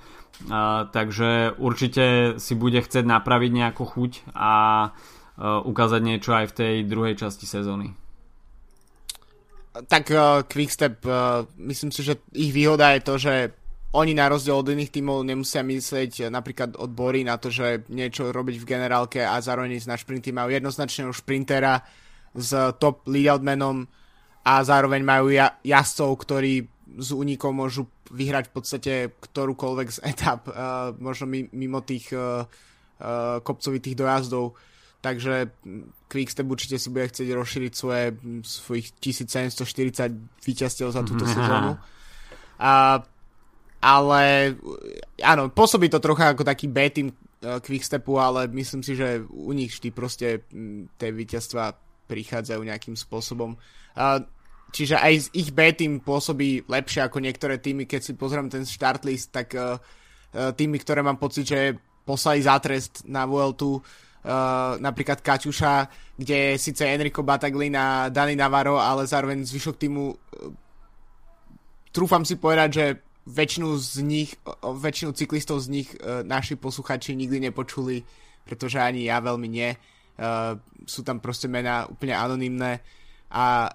[0.95, 4.53] Takže určite si bude chcieť napraviť nejakú chuť a
[4.87, 7.91] uh, ukázať niečo aj v tej druhej časti sezóny.
[9.75, 13.35] Tak uh, Quickstep, uh, myslím si, že ich výhoda je to, že
[13.99, 18.63] oni na rozdiel od iných tímov nemusia myslieť napríklad odbory na to, že niečo robiť
[18.63, 20.31] v generálke a zároveň ísť na šprinty.
[20.31, 21.83] Majú jednoznačného šprintera
[22.37, 23.89] s top leadoutmanom
[24.45, 30.49] a zároveň majú ja- jazdcov, ktorí z únikov môžu vyhrať v podstate ktorúkoľvek z etap,
[30.49, 34.57] uh, možno mimo tých uh, uh, kopcovitých dojazdov.
[34.99, 35.55] Takže
[36.11, 41.79] Quickstep určite si bude chcieť rozšíriť svoje, svojich 1740 víťazstiev za túto sezónu.
[42.59, 42.99] Uh,
[43.79, 44.59] ale
[45.23, 49.95] áno, pôsobí to trocha ako taký B-team Quickstepu, ale myslím si, že u nich vždy
[49.95, 50.43] proste
[50.99, 51.79] tie víťazstva
[52.11, 53.55] prichádzajú nejakým spôsobom.
[53.95, 54.27] Uh,
[54.69, 58.69] Čiže aj z ich B tým pôsobí lepšie ako niektoré týmy, keď si pozriem ten
[59.09, 59.81] list, tak uh,
[60.33, 61.73] týmy, ktoré mám pocit, že
[62.05, 65.89] poslali zátrest na Vueltu, uh, napríklad Kaťuša,
[66.21, 70.05] kde síce Enrico Bataglin a Dani Navarro, ale zároveň zvyšok týmu
[71.89, 72.87] trúfam si povedať, že
[73.29, 75.89] väčšinu z nich, väčšinu cyklistov z nich
[76.25, 78.01] naši posluchači nikdy nepočuli,
[78.45, 79.73] pretože ani ja veľmi nie.
[80.19, 82.85] Uh, sú tam proste mená úplne anonymné
[83.33, 83.69] a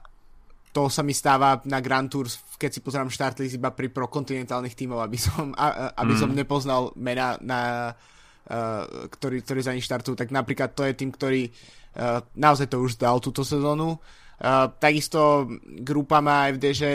[0.74, 2.26] to sa mi stáva na Grand Tour,
[2.57, 6.19] keď si pozerám štartlist iba pri prokontinentálnych tímov, aby som, a, aby mm.
[6.19, 10.17] som nepoznal mena, na, uh, ktorý, ktorý za nich štartujú.
[10.17, 14.01] Tak napríklad to je tým, ktorý uh, naozaj to už dal túto sezónu.
[14.41, 15.45] Uh, takisto
[15.86, 16.89] grupa má FD, že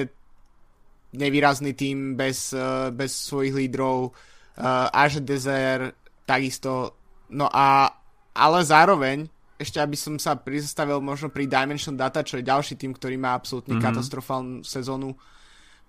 [1.14, 5.94] nevýrazný tým bez, uh, bez svojich lídrov, uh, až Desert,
[6.26, 6.98] takisto.
[7.30, 7.94] No a
[8.38, 9.26] ale zároveň
[9.58, 13.34] ešte aby som sa prizastavil možno pri Dimension Data, čo je ďalší tým, ktorý má
[13.34, 13.90] absolútne mm-hmm.
[13.90, 15.18] katastrofálnu sezónu,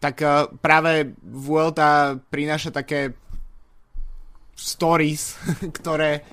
[0.02, 3.14] tak uh, práve Vuelta prináša také
[4.58, 5.38] stories,
[5.78, 6.26] ktoré,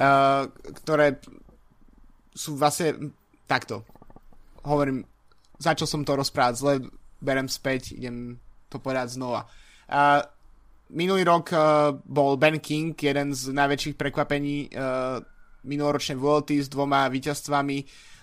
[0.00, 0.48] uh,
[0.82, 1.20] ktoré
[2.32, 3.12] sú vlastne
[3.44, 3.84] takto.
[4.64, 5.04] Hovorím,
[5.60, 6.74] začal som to rozprávať zle,
[7.20, 8.40] berem späť, idem
[8.72, 9.44] to povedať znova.
[9.92, 10.24] Uh,
[10.88, 15.20] minulý rok uh, bol Ben King, jeden z najväčších prekvapení uh,
[15.64, 17.76] minuloročné Vuelty s dvoma víťazstvami.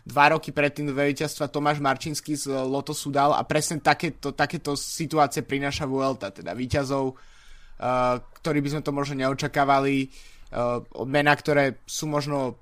[0.05, 5.41] Dva roky predtým dve víťazstva Tomáš Marčinský z Lotosu dal a presne takéto, takéto situácie
[5.41, 12.05] prináša Vuelta, teda víťazov, uh, ktorí by sme to možno neočakávali, uh, mená, ktoré sú
[12.05, 12.61] možno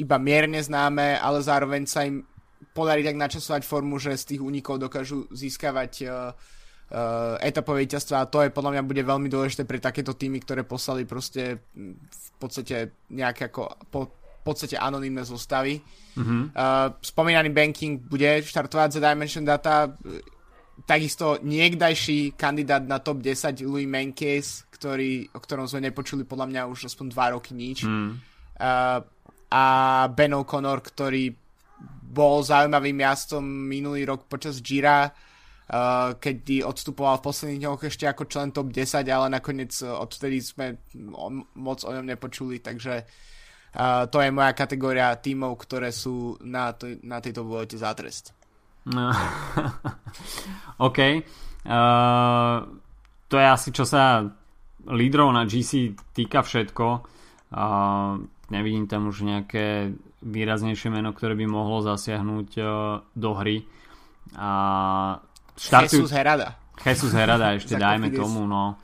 [0.00, 2.24] iba mierne známe, ale zároveň sa im
[2.72, 6.32] podarí tak načasovať formu, že z tých únikov dokážu získavať uh,
[7.44, 11.04] etapové víťazstva a to je podľa mňa bude veľmi dôležité pre takéto týmy, ktoré poslali
[11.04, 15.76] proste v podstate nejaké ako po, v podstate anonimné zostavy.
[16.16, 16.42] Mm-hmm.
[16.56, 19.92] Uh, spomínaný banking bude štartovať za Dimension Data
[20.88, 26.62] takisto niekdajší kandidát na top 10 Louis Menkes, ktorý, o ktorom sme nepočuli podľa mňa
[26.70, 27.84] už aspoň 2 roky nič.
[27.84, 28.16] Mm.
[28.56, 29.04] Uh,
[29.48, 29.64] a
[30.12, 31.32] Ben O'Connor, ktorý
[32.08, 35.12] bol zaujímavým jazdcom minulý rok počas Gira,
[35.68, 40.80] uh, kedy odstupoval v posledných dňoch ešte ako člen top 10, ale nakoniec odtedy sme
[41.56, 46.96] moc o ňom nepočuli, takže uh, to je moja kategória tímov, ktoré sú na, to,
[47.04, 48.32] na tejto vojte za trest.
[48.88, 49.12] No.
[50.88, 50.98] OK.
[51.68, 52.64] Uh,
[53.28, 54.24] to je asi, čo sa
[54.88, 56.86] lídrov na GC týka všetko.
[57.52, 59.92] Uh, nevidím tam už nejaké
[60.24, 62.68] výraznejšie meno, ktoré by mohlo zasiahnuť uh,
[63.12, 63.68] do hry.
[64.36, 64.50] A
[65.58, 66.06] štartujú...
[66.06, 66.48] Jesus Herada.
[66.78, 68.78] Jesus Herada ešte dajme tomu, no.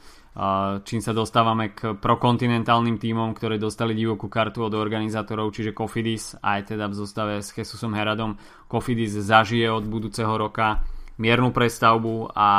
[0.83, 6.75] Čím sa dostávame k prokontinentálnym tímom, ktoré dostali divokú kartu od organizátorov, čiže Kofidis, aj
[6.75, 8.35] teda v zostave s Jesusom Heradom.
[8.67, 10.83] Kofidis zažije od budúceho roka
[11.23, 12.51] miernu prestavbu a, a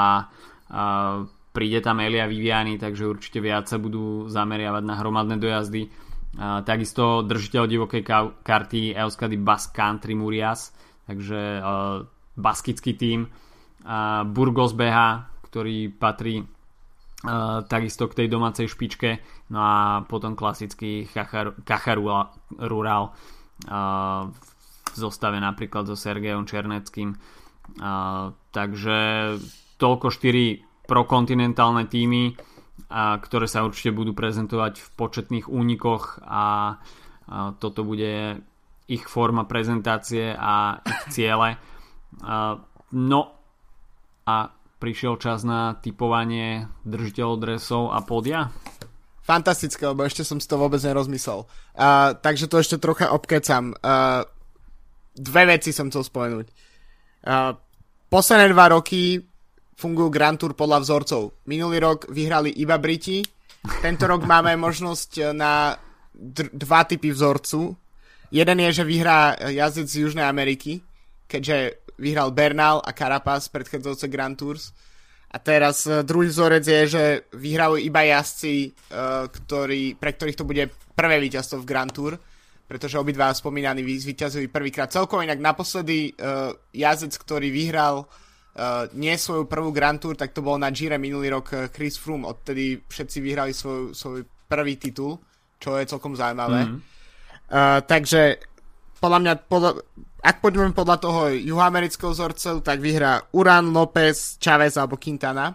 [1.52, 5.92] príde tam Elia Viviani, takže určite viac sa budú zameriavať na hromadné dojazdy.
[6.64, 8.04] takisto držiteľ divokej
[8.40, 10.72] karty Euskady Bas Country Murias,
[11.04, 11.60] takže
[12.40, 13.28] baskický tým.
[14.26, 14.98] Burgos BH,
[15.50, 16.42] ktorý patrí
[17.70, 19.22] takisto k tej domácej špičke.
[19.54, 21.98] No a potom klasický Kachar
[22.66, 23.04] Rural
[23.66, 27.14] v zostave napríklad so Sergejom Černeckým.
[28.50, 28.98] Takže
[29.78, 32.34] toľko 4 prokontinentálne týmy
[32.96, 36.78] ktoré sa určite budú prezentovať v početných únikoch a,
[37.58, 38.38] toto bude
[38.86, 41.58] ich forma prezentácie a ich ciele.
[42.94, 43.20] No
[44.26, 44.50] a
[44.82, 48.50] prišiel čas na typovanie držiteľov dresov a podia?
[49.26, 51.50] Fantastické, lebo ešte som si to vôbec nerozmyslel.
[51.74, 53.74] Uh, takže to ešte trocha obkecam.
[53.82, 54.22] Uh,
[55.18, 56.48] dve veci som chcel spomenúť.
[57.26, 57.58] Uh,
[58.10, 59.18] posledné dva roky
[59.74, 61.42] fungujú Grand Tour podľa vzorcov.
[61.50, 63.26] Minulý rok vyhrali iba Briti,
[63.82, 65.74] tento rok máme možnosť na
[66.14, 67.74] d- dva typy vzorcu.
[68.30, 70.86] Jeden je, že vyhrá jazdec z Južnej Ameriky,
[71.26, 74.72] keďže vyhral Bernal a Carapaz predchádzajúce Grand Tours.
[75.32, 77.04] A teraz uh, druhý vzorec je, že
[77.36, 82.16] vyhrajú iba jazdci, uh, ktorý, pre ktorých to bude prvé víťazstvo v Grand Tour,
[82.66, 85.22] pretože obidva spomínaní vyťazili prvýkrát celkovo.
[85.22, 88.08] Inak naposledy uh, jazdec, ktorý vyhral
[88.96, 92.24] nie svoju prvú Grand Tour, tak to bol na Gire minulý rok Chris Froome.
[92.24, 95.20] Odtedy všetci vyhrali svoj, svoj prvý titul,
[95.60, 96.64] čo je celkom zaujímavé.
[96.64, 96.80] Mm.
[97.52, 98.40] Uh, takže
[99.06, 99.72] podľa mňa, podľa,
[100.26, 105.54] ak poďme podľa toho juhoamerického vzorcu, tak vyhrá Uran, López, Chávez alebo Quintana.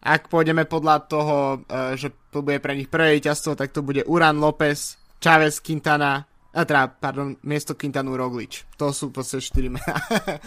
[0.00, 1.36] Ak pôjdeme podľa toho,
[1.68, 6.24] uh, že to bude pre nich prvé víťazstvo, tak to bude Uran, López, Chávez, Quintana,
[6.56, 8.64] a teda, pardon, miesto Quintanu Roglič.
[8.80, 9.96] To sú proste 4 mená.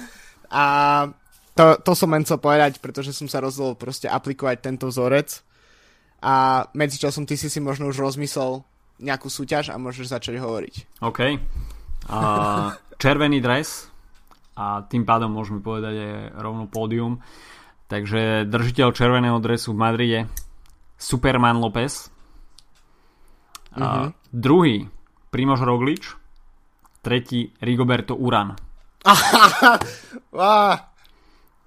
[0.50, 0.64] a
[1.54, 5.46] to, to som len chcel povedať, pretože som sa rozhodol proste aplikovať tento vzorec
[6.26, 8.66] a medzičasom ty si si možno už rozmyslel
[8.98, 11.02] nejakú súťaž a môžeš začať hovoriť.
[11.06, 11.20] OK.
[12.12, 13.88] Uh, červený dres
[14.59, 17.24] a tým pádom môžeme povedať je rovno pódium.
[17.88, 20.20] Takže držiteľ červeného dresu v Madride
[20.99, 22.12] Superman López.
[23.72, 24.07] Uh, uh-huh.
[24.32, 24.91] Druhý
[25.32, 26.20] Primož Roglič.
[27.01, 28.53] Tretí Rigoberto Uran.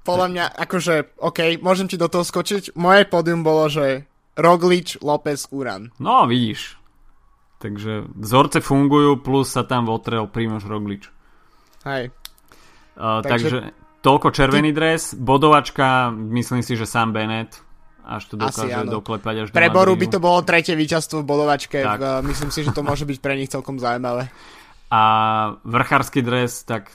[0.07, 2.78] podľa mňa, akože, OK, môžem ti do toho skočiť.
[2.78, 4.07] Moje pódium bolo, že
[4.38, 5.90] Roglič, López, Uran.
[5.99, 6.84] No, vidíš.
[7.65, 11.09] Takže vzorce fungujú, plus sa tam votrel Primož Roglič.
[11.89, 12.12] Hej.
[12.93, 13.59] Uh, takže, takže
[14.05, 14.77] toľko červený ty...
[14.77, 17.57] dres, bodovačka, myslím si, že sám Bennett
[18.05, 22.05] až to dokáže doklepať až Pre Boru by to bolo tretie víťazstvo v bodovačke, v,
[22.29, 24.29] myslím si, že to môže byť pre nich celkom zaujímavé.
[24.93, 25.03] A
[25.65, 26.93] vrchársky dres, tak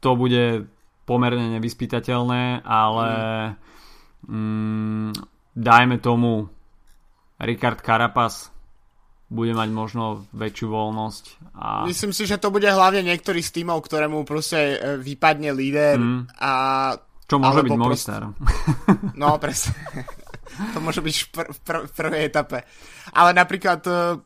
[0.00, 0.72] to bude
[1.04, 3.08] pomerne nevyspytateľné, ale
[4.24, 4.32] mm.
[4.32, 5.12] Mm,
[5.52, 6.48] dajme tomu
[7.36, 8.48] Ricard Carapaz
[9.28, 11.24] bude mať možno väčšiu voľnosť.
[11.60, 11.84] A...
[11.84, 16.20] Myslím si, že to bude hlavne niektorý z tímov, ktorému proste e, vypadne líder mm.
[16.40, 16.52] a
[17.28, 18.32] čo môže byť Movistar.
[18.32, 19.12] Proste...
[19.20, 19.76] No, presne.
[20.72, 22.64] to môže byť v, pr- v, pr- v prvej etape.
[23.12, 24.16] Ale napríklad uh,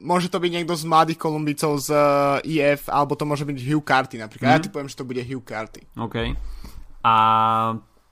[0.00, 2.00] môže to byť niekto z mladých Kolumbicov z e,
[2.56, 4.48] IF, alebo to môže byť Hugh Carty napríklad.
[4.48, 4.52] Mm.
[4.56, 4.64] Ja mhm.
[4.64, 5.84] ti poviem, že to bude Hugh Carty.
[6.00, 6.16] OK.
[7.04, 7.14] A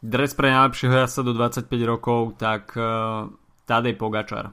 [0.04, 3.32] dres pre najlepšieho jasa do 25 rokov, tak uh,
[3.64, 4.52] Tadej Pogačar.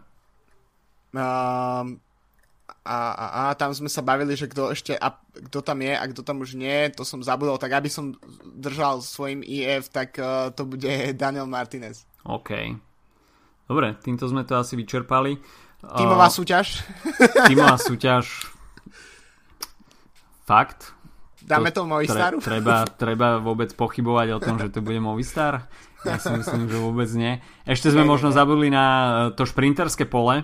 [1.14, 1.94] Uh,
[2.84, 5.16] a, a, a tam sme sa bavili, že kto ešte a
[5.48, 9.00] kto tam je a kto tam už nie, to som zabudol, tak aby som držal
[9.00, 10.92] svojim IF, tak uh, to bude
[11.22, 12.04] Daniel Martinez.
[12.28, 12.76] OK.
[13.64, 15.40] Dobre, týmto sme to asi vyčerpali.
[16.00, 16.84] Tímová súťaž.
[17.50, 18.48] Tímová súťaž.
[20.44, 20.92] Fakt.
[21.44, 22.38] Dáme to, to Movistaru?
[22.40, 25.68] Tre, treba, treba vôbec pochybovať o tom, že to bude Movistar?
[26.04, 27.40] Ja si myslím, že vôbec nie.
[27.68, 30.44] Ešte sme možno zabudli na eh, to šprinterské pole.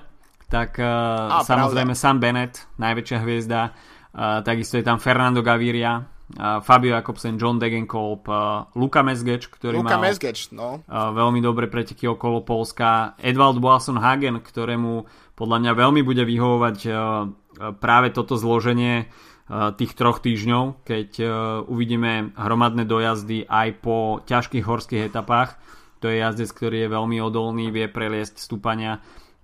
[0.50, 2.02] Tak uh, samozrejme pravda.
[2.02, 3.70] Sam Bennett, najväčšia hviezda.
[4.10, 9.86] Uh, takisto je tam Fernando Gaviria, uh, Fabio Jakobsen, John Degenkolb, uh, Luka Mesgeč, ktorý
[9.86, 10.82] Luka mal Mesgeč, no.
[10.82, 13.14] uh, veľmi dobre preteky okolo Polska.
[13.22, 15.06] Edvald Boasson Hagen, ktorému
[15.38, 16.97] podľa mňa veľmi bude vyhovovať uh,
[17.78, 21.30] práve toto zloženie uh, tých troch týždňov, keď uh,
[21.70, 25.62] uvidíme hromadné dojazdy aj po ťažkých horských etapách.
[26.02, 28.97] To je jazdec, ktorý je veľmi odolný, vie preliesť stúpania.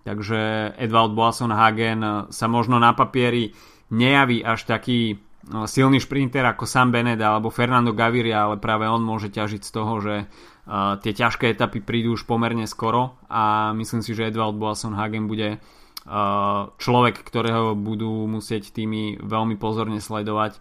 [0.06, 3.58] Takže Edvald Boasson Hagen sa možno na papieri
[3.89, 5.18] nejaví až taký
[5.66, 9.93] silný šprinter ako Sam Bennett alebo Fernando Gaviria, ale práve on môže ťažiť z toho,
[10.01, 14.97] že uh, tie ťažké etapy prídu už pomerne skoro a myslím si, že Edvald Boasson
[14.97, 20.58] Hagen bude uh, človek, ktorého budú musieť tými veľmi pozorne sledovať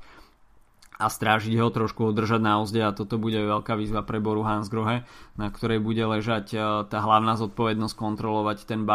[0.94, 5.02] a strážiť ho trošku udržať na úzde a toto bude veľká výzva pre Boru Hansgrohe,
[5.34, 8.86] na ktorej bude ležať uh, tá hlavná zodpovednosť kontrolovať ten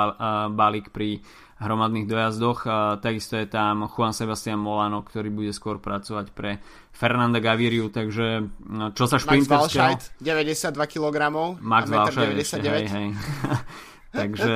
[0.51, 1.19] balík pri
[1.59, 2.63] hromadných dojazdoch.
[3.03, 6.63] Takisto je tam Juan Sebastian Molano, ktorý bude skôr pracovať pre
[6.95, 9.99] Fernanda Gaviriu, takže no, čo sa šprinterského...
[9.99, 11.15] Max 92 kg
[11.59, 12.63] Max 99.
[12.63, 13.07] Hej, hej.
[14.23, 14.53] takže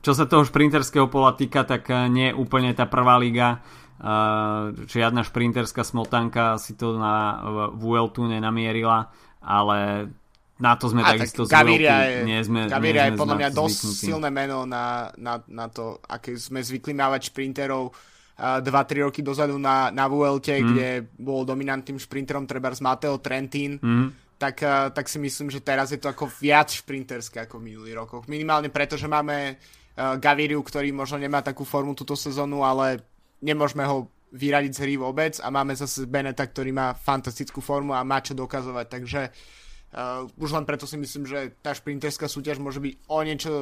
[0.00, 3.60] čo sa toho šprinterského pola týka, tak nie je úplne tá prvá liga.
[3.96, 7.40] Uh, žiadna šprinterská smotanka si to na
[7.72, 9.08] Vueltu nenamierila,
[9.40, 10.12] ale
[10.60, 13.36] na to sme a takisto tak Gaviria je, nie sme, Gaviria nie sme je podľa
[13.40, 14.04] mňa dosť zvyknutí.
[14.04, 19.56] silné meno na, na, na to, aké sme zvykli mávať šprinterov uh, 2-3 roky dozadu
[19.56, 20.66] na, na VLT, mm.
[20.68, 24.36] kde bol dominantným šprinterom treba z Mateo Trentin, mm.
[24.36, 27.96] tak, uh, tak si myslím, že teraz je to ako viac šprinterské ako v minulých
[27.96, 28.28] rokoch.
[28.28, 29.56] Minimálne preto, že máme
[29.96, 33.15] Gaviriu, ktorý možno nemá takú formu túto sezónu, ale
[33.46, 38.02] nemôžeme ho vyradiť z hry vôbec a máme zase Beneta, ktorý má fantastickú formu a
[38.02, 42.82] má čo dokazovať, takže uh, už len preto si myslím, že tá šprinterská súťaž môže
[42.82, 43.52] byť o niečo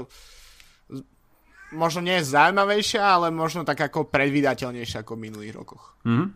[1.74, 5.99] možno nie zaujímavejšia, ale možno tak ako predvydateľnejšia ako v minulých rokoch.
[6.07, 6.28] Mm-hmm.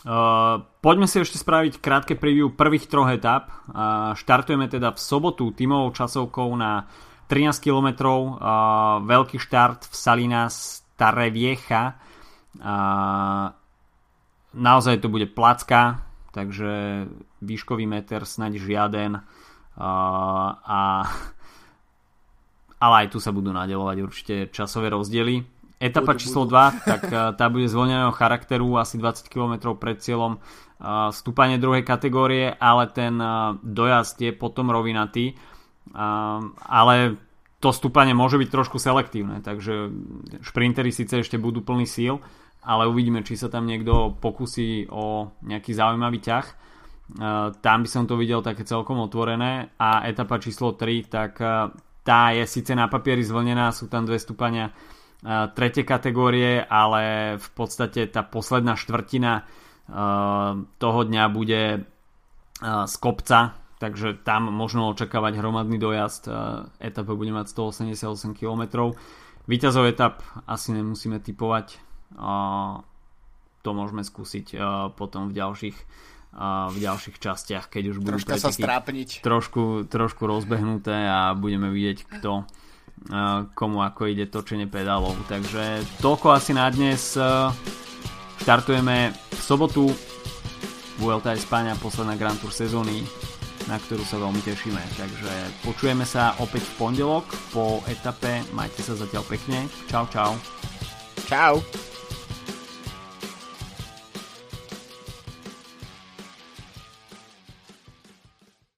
[0.00, 3.52] Uh, poďme si ešte spraviť krátke preview prvých troch etap.
[3.68, 6.88] Uh, štartujeme teda v sobotu tímovou časovkou na
[7.28, 7.88] 13 km.
[8.08, 11.32] Uh, veľký štart v Salinas Staré
[12.58, 13.54] Uh,
[14.50, 16.02] naozaj to bude placka,
[16.34, 17.06] takže
[17.38, 19.22] výškový meter snáď žiaden
[19.80, 20.80] a
[22.80, 25.44] ale aj tu sa budú nadelovať určite časové rozdiely.
[25.80, 27.02] Etapa budú, číslo 2, tak
[27.36, 30.40] tá bude zvoleného charakteru, asi 20 km pred cieľom
[31.12, 33.16] stúpanie druhej kategórie, ale ten
[33.64, 35.36] dojazd je potom rovinatý.
[35.92, 37.20] Ale
[37.60, 39.92] to stúpanie môže byť trošku selektívne, takže
[40.40, 42.20] šprintery síce ešte budú plný síl,
[42.60, 46.46] ale uvidíme, či sa tam niekto pokusí o nejaký zaujímavý ťah.
[46.46, 46.54] E,
[47.64, 51.72] tam by som to videl také celkom otvorené a etapa číslo 3, tak e,
[52.04, 54.72] tá je síce na papieri zvlnená, sú tam dve stúpania e,
[55.56, 59.44] tretie kategórie, ale v podstate tá posledná štvrtina
[60.78, 61.82] toho dňa bude
[62.62, 66.30] z kopca, takže tam možno očakávať hromadný dojazd.
[66.78, 68.94] Etapa bude mať 188 km.
[69.50, 71.82] Výťazov etap asi nemusíme typovať,
[73.60, 74.56] to môžeme skúsiť
[74.96, 75.78] potom v ďalších
[76.70, 79.18] v ďalších častiach, keď už budú Troška sa strápniť.
[79.18, 82.46] Trošku, trošku rozbehnuté a budeme vidieť, kto
[83.58, 85.18] komu ako ide točenie pedálov.
[85.26, 87.18] Takže toľko asi na dnes.
[88.40, 89.90] Štartujeme v sobotu
[91.02, 93.02] Vuelta Espania, posledná Grand Tour sezóny,
[93.66, 94.80] na ktorú sa veľmi tešíme.
[94.96, 95.32] Takže
[95.66, 98.46] počujeme sa opäť v pondelok po etape.
[98.54, 99.66] Majte sa zatiaľ pekne.
[99.90, 100.38] Čau, čau.
[101.26, 101.58] Čau.